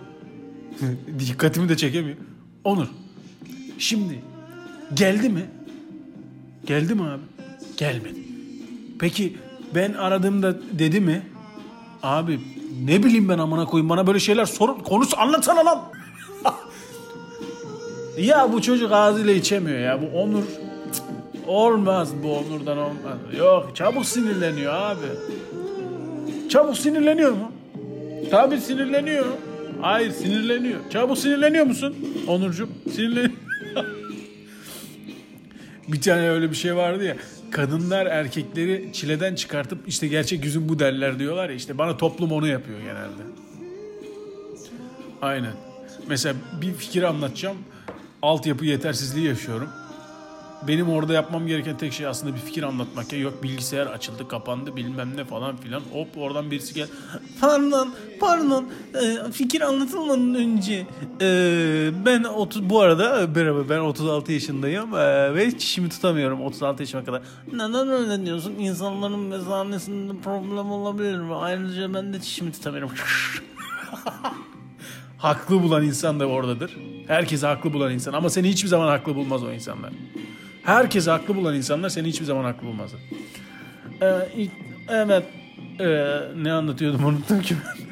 Dikkatimi 1.19 1.69
de 1.69 1.77
çekemiyor. 1.77 2.17
Onur. 2.65 2.87
Şimdi 3.79 4.21
geldi 4.95 5.29
mi? 5.29 5.43
Geldi 6.67 6.95
mi 6.95 7.03
abi? 7.03 7.23
Gelmedi. 7.77 8.19
Peki 8.99 9.37
ben 9.75 9.93
aradığımda 9.93 10.59
dedi 10.79 11.01
mi? 11.01 11.23
Abi 12.03 12.41
ne 12.85 13.03
bileyim 13.03 13.29
ben 13.29 13.39
amına 13.39 13.65
koyayım 13.65 13.89
bana 13.89 14.07
böyle 14.07 14.19
şeyler 14.19 14.45
sor 14.45 14.79
konusu 14.79 15.19
anlatsana 15.21 15.65
lan. 15.65 15.83
ya 18.19 18.53
bu 18.53 18.63
çocuk 18.63 18.93
ağzıyla 18.93 19.33
içemiyor 19.33 19.79
ya 19.79 20.01
bu 20.03 20.19
Onur. 20.19 20.43
Cık, 20.95 21.05
Olmaz 21.47 22.09
bu 22.23 22.39
Onur'dan 22.39 22.79
olmaz. 22.79 23.19
Yok 23.39 23.71
çabuk 23.75 24.07
sinirleniyor 24.07 24.75
abi. 24.75 25.07
Çabuk 26.49 26.77
sinirleniyor 26.77 27.33
mu? 27.33 27.53
Tabii 28.31 28.59
sinirleniyor. 28.61 29.27
Hayır 29.81 30.11
sinirleniyor. 30.11 30.81
Çabuk 30.91 31.19
sinirleniyor 31.19 31.67
musun 31.67 31.97
Onurcuğum? 32.29 32.69
Sinirlen. 32.95 33.33
bir 35.89 36.01
tane 36.01 36.31
öyle 36.31 36.51
bir 36.51 36.57
şey 36.57 36.77
vardı 36.77 37.05
ya. 37.05 37.17
Kadınlar 37.53 38.07
erkekleri 38.07 38.91
çileden 38.93 39.35
çıkartıp 39.35 39.89
işte 39.89 40.09
gerçek 40.09 40.45
yüzün 40.45 40.69
bu 40.69 40.79
derler 40.79 41.19
diyorlar 41.19 41.49
ya. 41.49 41.55
işte 41.55 41.79
bana 41.79 41.97
toplum 41.97 42.33
onu 42.33 42.47
yapıyor 42.47 42.81
genelde. 42.81 43.23
Aynen. 45.23 45.53
Mesela 46.09 46.35
bir 46.63 46.75
fikir 46.75 47.03
anlatacağım. 47.03 47.57
Altyapı 48.23 48.65
yetersizliği 48.65 49.27
yaşıyorum. 49.27 49.69
Benim 50.69 50.91
orada 50.91 51.13
yapmam 51.13 51.47
gereken 51.47 51.77
tek 51.77 51.93
şey 51.93 52.07
aslında 52.07 52.35
bir 52.35 52.41
fikir 52.41 52.63
anlatmak 52.63 53.13
ya. 53.13 53.19
Yok 53.19 53.43
bilgisayar 53.43 53.87
açıldı 53.87 54.29
kapandı 54.29 54.77
bilmem 54.77 55.17
ne 55.17 55.25
falan 55.25 55.57
filan. 55.57 55.83
Hop 55.93 56.09
oradan 56.17 56.51
birisi 56.51 56.75
gel. 56.75 56.89
Pardon 57.41 57.95
pardon 58.21 58.69
Ee, 58.95 59.33
fikir 59.33 59.61
anlatılmadan 59.61 60.35
önce 60.35 60.87
ee, 61.21 61.91
ben 62.07 62.25
30, 62.25 62.71
bu 62.71 62.81
arada 62.81 63.29
merhaba 63.35 63.69
ben 63.69 63.79
36 63.79 64.33
yaşındayım 64.33 64.95
ee, 64.95 65.35
ve 65.35 65.59
çişimi 65.59 65.89
tutamıyorum 65.89 66.41
36 66.43 66.83
yaşıma 66.83 67.05
kadar. 67.05 67.23
Neden 67.53 67.89
öyle 67.89 68.27
diyorsun? 68.27 68.53
İnsanların 68.59 69.21
mezanesinde 69.21 70.13
problem 70.25 70.71
olabilir 70.71 71.19
mi? 71.19 71.35
Ayrıca 71.35 71.95
ben 71.95 72.13
de 72.13 72.21
çişimi 72.21 72.53
tutamıyorum. 72.53 72.91
haklı 75.19 75.63
bulan 75.63 75.85
insan 75.85 76.21
da 76.21 76.27
oradadır. 76.27 76.77
Herkesi 77.07 77.47
haklı 77.47 77.73
bulan 77.73 77.93
insan 77.93 78.13
ama 78.13 78.31
seni 78.31 78.49
hiçbir 78.49 78.69
zaman 78.69 78.89
haklı 78.89 79.15
bulmaz 79.15 79.43
o 79.43 79.53
insanlar. 79.53 79.93
Herkesi 80.65 81.11
haklı 81.11 81.37
bulan 81.37 81.55
insanlar 81.55 81.89
seni 81.89 82.09
hiçbir 82.09 82.25
zaman 82.27 82.45
haklı 82.45 82.67
bulmazlar. 82.67 83.01
Ee, 84.03 84.49
evet. 84.89 85.25
Ee, 85.81 86.19
ne 86.43 86.53
anlatıyordum 86.53 87.05
unuttum 87.05 87.43
ki 87.43 87.55
ben. 87.67 87.83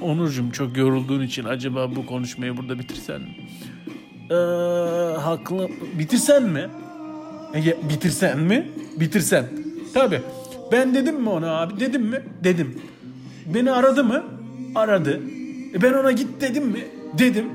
Onurcuğum 0.00 0.52
çok 0.52 0.76
yorulduğun 0.76 1.22
için 1.22 1.44
acaba 1.44 1.96
bu 1.96 2.06
konuşmayı 2.06 2.56
burada 2.56 2.78
bitirsen 2.78 3.20
mi? 3.20 3.36
Ee, 4.30 4.34
haklı. 5.20 5.68
Bitirsen 5.98 6.42
mi? 6.42 6.68
Ege, 7.54 7.76
bitirsen 7.90 8.38
mi? 8.38 8.68
Bitirsen. 9.00 9.46
Tabi. 9.94 10.20
Ben 10.72 10.94
dedim 10.94 11.20
mi 11.20 11.28
ona 11.28 11.50
abi? 11.60 11.80
Dedim 11.80 12.02
mi? 12.02 12.22
Dedim. 12.44 12.80
Beni 13.54 13.72
aradı 13.72 14.04
mı? 14.04 14.24
Aradı. 14.74 15.20
E 15.74 15.82
ben 15.82 15.92
ona 15.92 16.12
git 16.12 16.40
dedim 16.40 16.64
mi? 16.66 16.84
Dedim. 17.18 17.46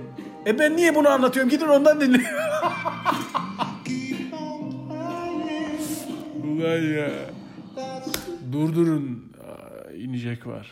E 0.46 0.60
ben 0.60 0.76
niye 0.78 0.96
bunu 0.96 1.10
anlatıyorum? 1.10 1.50
Gidin 1.50 1.68
ondan 1.68 2.02
dinleyin. 2.02 2.28
Ulan 6.44 6.82
ya. 6.82 7.12
Durdurun. 8.52 9.34
Aa, 9.44 9.92
inecek 9.92 10.48
var. 10.48 10.72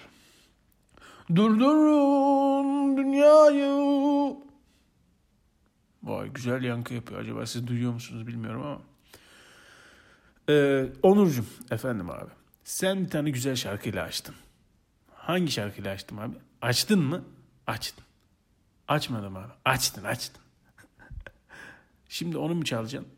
Durdurun 1.36 2.97
dünyayı. 2.97 4.36
Vay 6.03 6.30
güzel 6.30 6.63
yankı 6.63 6.93
yapıyor. 6.93 7.22
Acaba 7.22 7.45
siz 7.45 7.67
duyuyor 7.67 7.93
musunuz 7.93 8.28
bilmiyorum 8.28 8.61
ama. 8.65 8.82
Ee, 10.49 10.86
Onurcuğum 11.03 11.45
efendim 11.72 12.09
abi. 12.09 12.32
Sen 12.63 13.03
bir 13.03 13.09
tane 13.09 13.30
güzel 13.30 13.55
şarkıyla 13.55 14.03
açtın. 14.03 14.36
Hangi 15.15 15.51
şarkıyla 15.51 15.91
açtım 15.93 16.20
abi? 16.20 16.36
Açtın 16.61 16.99
mı? 17.03 17.24
Açtın. 17.67 18.03
Açmadım 18.89 19.35
abi. 19.35 19.53
Açtın 19.65 20.03
açtın. 20.03 20.41
Şimdi 22.09 22.37
onu 22.37 22.55
mu 22.55 22.63
çalacaksın? 22.63 23.11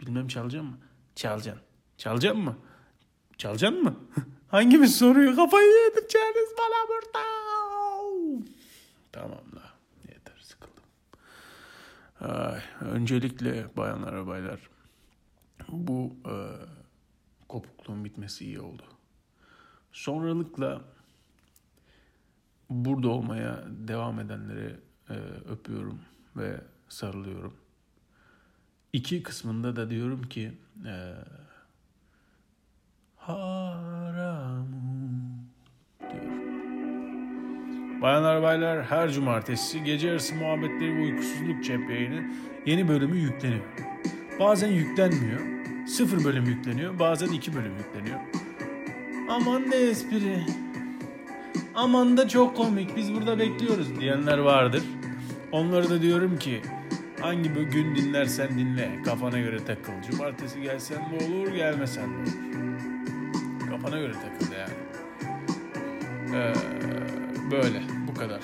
Bilmem 0.00 0.28
çalacağım 0.28 0.66
mı? 0.66 0.78
Çalacaksın. 1.14 1.62
Çalacaksın 1.98 2.44
mı? 2.44 2.56
Çalacaksın 3.38 3.82
mı? 3.82 3.96
Hangimiz 4.48 4.98
soruyor? 4.98 5.36
Kafayı 5.36 5.66
yedireceğiniz 5.66 6.50
bana 6.58 6.88
burada. 6.88 7.26
Tamam 9.12 9.44
la. 9.56 9.72
Yeter 10.08 10.38
sıkıldım. 10.40 10.84
Ay, 12.20 12.60
öncelikle 12.80 13.76
bayanlar 13.76 14.16
ve 14.16 14.26
baylar 14.26 14.60
bu 15.68 16.16
e, 16.26 16.34
kopukluğun 17.48 18.04
bitmesi 18.04 18.44
iyi 18.44 18.60
oldu. 18.60 18.82
Sonralıkla 19.92 20.80
burada 22.70 23.08
olmaya 23.08 23.64
devam 23.68 24.20
edenleri 24.20 24.86
e, 25.10 25.14
öpüyorum 25.52 26.00
ve 26.36 26.60
sarılıyorum. 26.88 27.54
İki 28.92 29.22
kısmında 29.22 29.76
da 29.76 29.90
diyorum 29.90 30.22
ki 30.22 30.52
e, 30.86 31.14
haramu 33.16 34.66
diyorum. 36.00 36.46
Bayanlar 38.02 38.42
baylar 38.42 38.84
her 38.84 39.12
cumartesi 39.12 39.84
gece 39.84 40.08
yarısı 40.08 40.34
muhabbetleri 40.34 40.96
ve 40.96 41.02
uykusuzluk 41.02 41.64
cep 41.64 41.90
yayını 41.90 42.30
yeni 42.66 42.88
bölümü 42.88 43.16
yükleniyor. 43.16 43.64
Bazen 44.40 44.68
yüklenmiyor. 44.68 45.40
Sıfır 45.86 46.24
bölüm 46.24 46.44
yükleniyor. 46.44 46.98
Bazen 46.98 47.28
iki 47.28 47.54
bölüm 47.54 47.76
yükleniyor. 47.78 48.20
Aman 49.28 49.70
ne 49.70 49.76
espri. 49.76 50.46
Aman 51.74 52.16
da 52.16 52.28
çok 52.28 52.56
komik 52.56 52.96
biz 52.96 53.14
burada 53.14 53.38
bekliyoruz 53.38 54.00
diyenler 54.00 54.38
vardır. 54.38 54.82
Onlara 55.56 55.90
da 55.90 56.02
diyorum 56.02 56.38
ki 56.38 56.62
hangi 57.20 57.54
bir 57.54 57.62
gün 57.62 57.96
dinlersen 57.96 58.58
dinle 58.58 59.02
kafana 59.04 59.38
göre 59.38 59.64
takıl. 59.64 59.92
Cumartesi 60.10 60.60
gelsen 60.62 60.98
de 60.98 61.24
olur 61.24 61.54
gelmesen 61.54 62.04
de 62.04 62.16
olur. 62.16 63.70
Kafana 63.70 63.98
göre 63.98 64.12
takıl 64.12 64.52
yani. 64.52 64.72
Ee, 66.34 66.52
böyle 67.50 67.82
bu 68.08 68.14
kadar. 68.14 68.40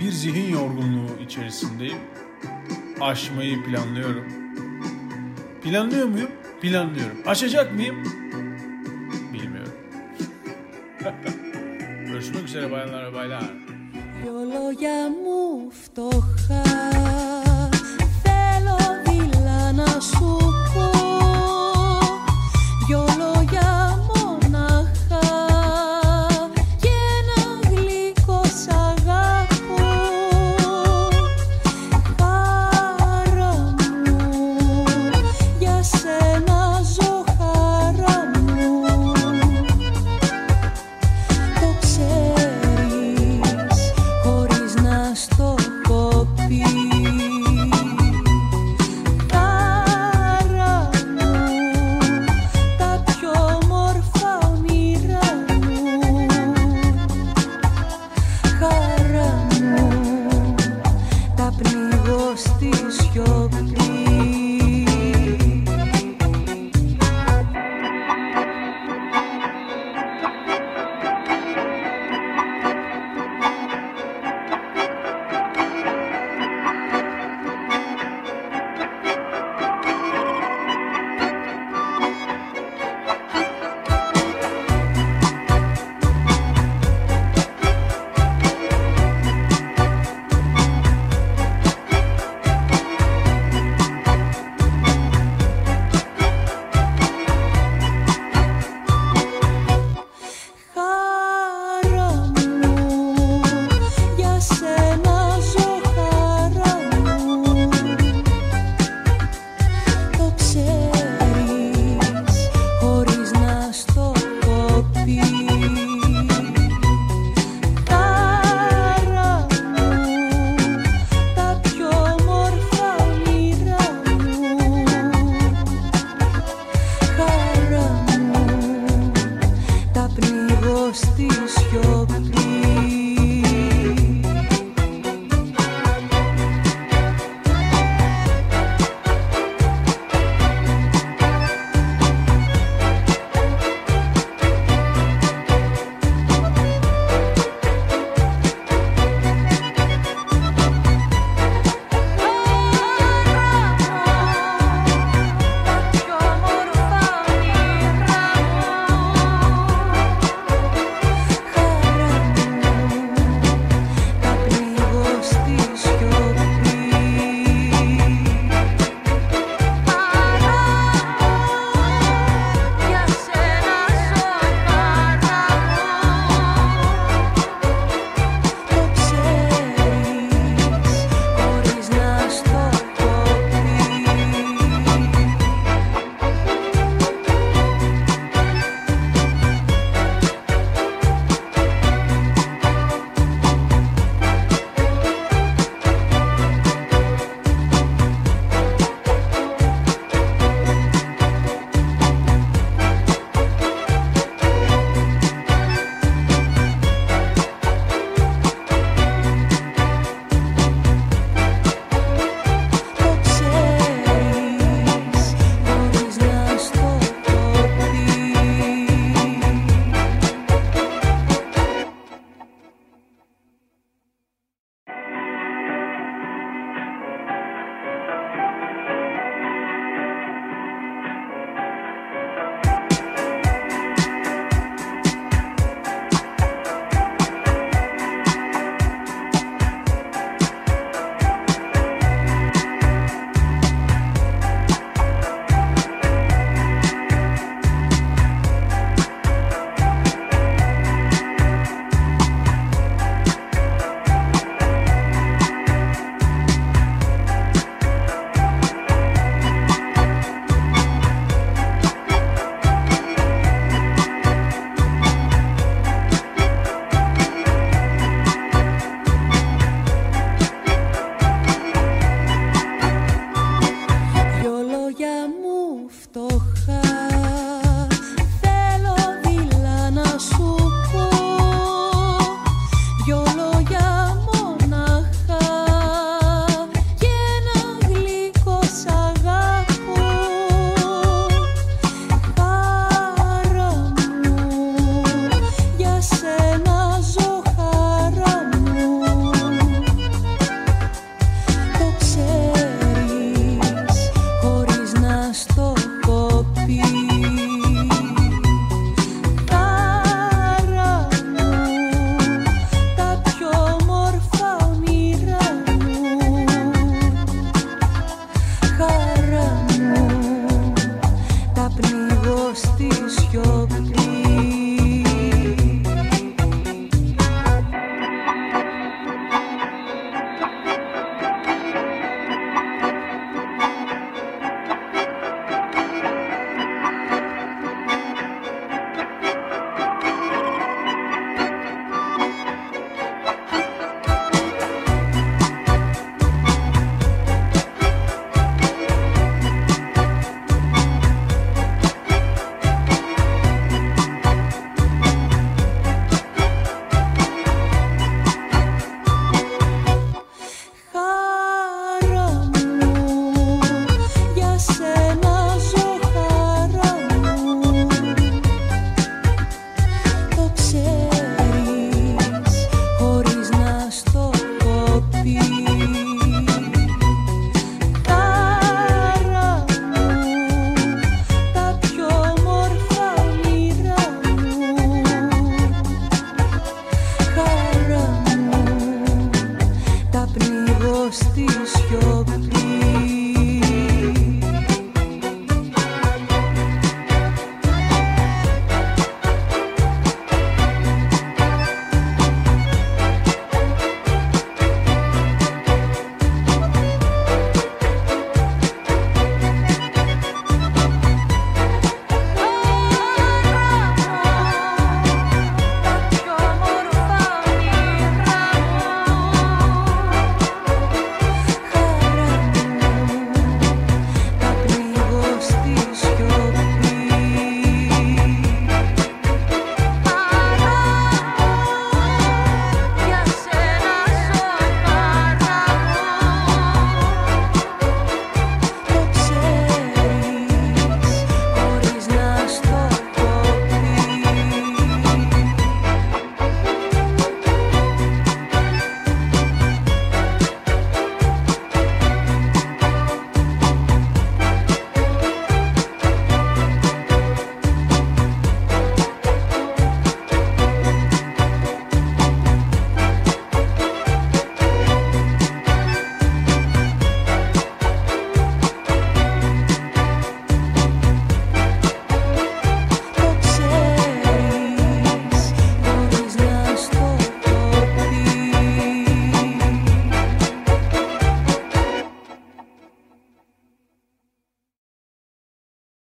Bir 0.00 0.10
zihin 0.10 0.52
yorgunluğu 0.52 1.22
içerisindeyim. 1.24 1.98
Aşmayı 3.00 3.64
planlıyorum. 3.64 4.24
Planlıyor 5.62 6.06
muyum? 6.06 6.30
Planlıyorum. 6.62 7.16
Aşacak 7.26 7.74
mıyım? 7.74 8.04
Bilmiyorum. 9.32 9.72
Görüşmek 12.06 12.44
üzere 12.44 12.70
bayanlar 12.70 13.12
ve 13.12 13.14
baylar. 13.14 13.69
Δυο 14.22 14.32
λόγια 14.32 15.08
μου 15.22 15.70
φτωχά 15.70 16.79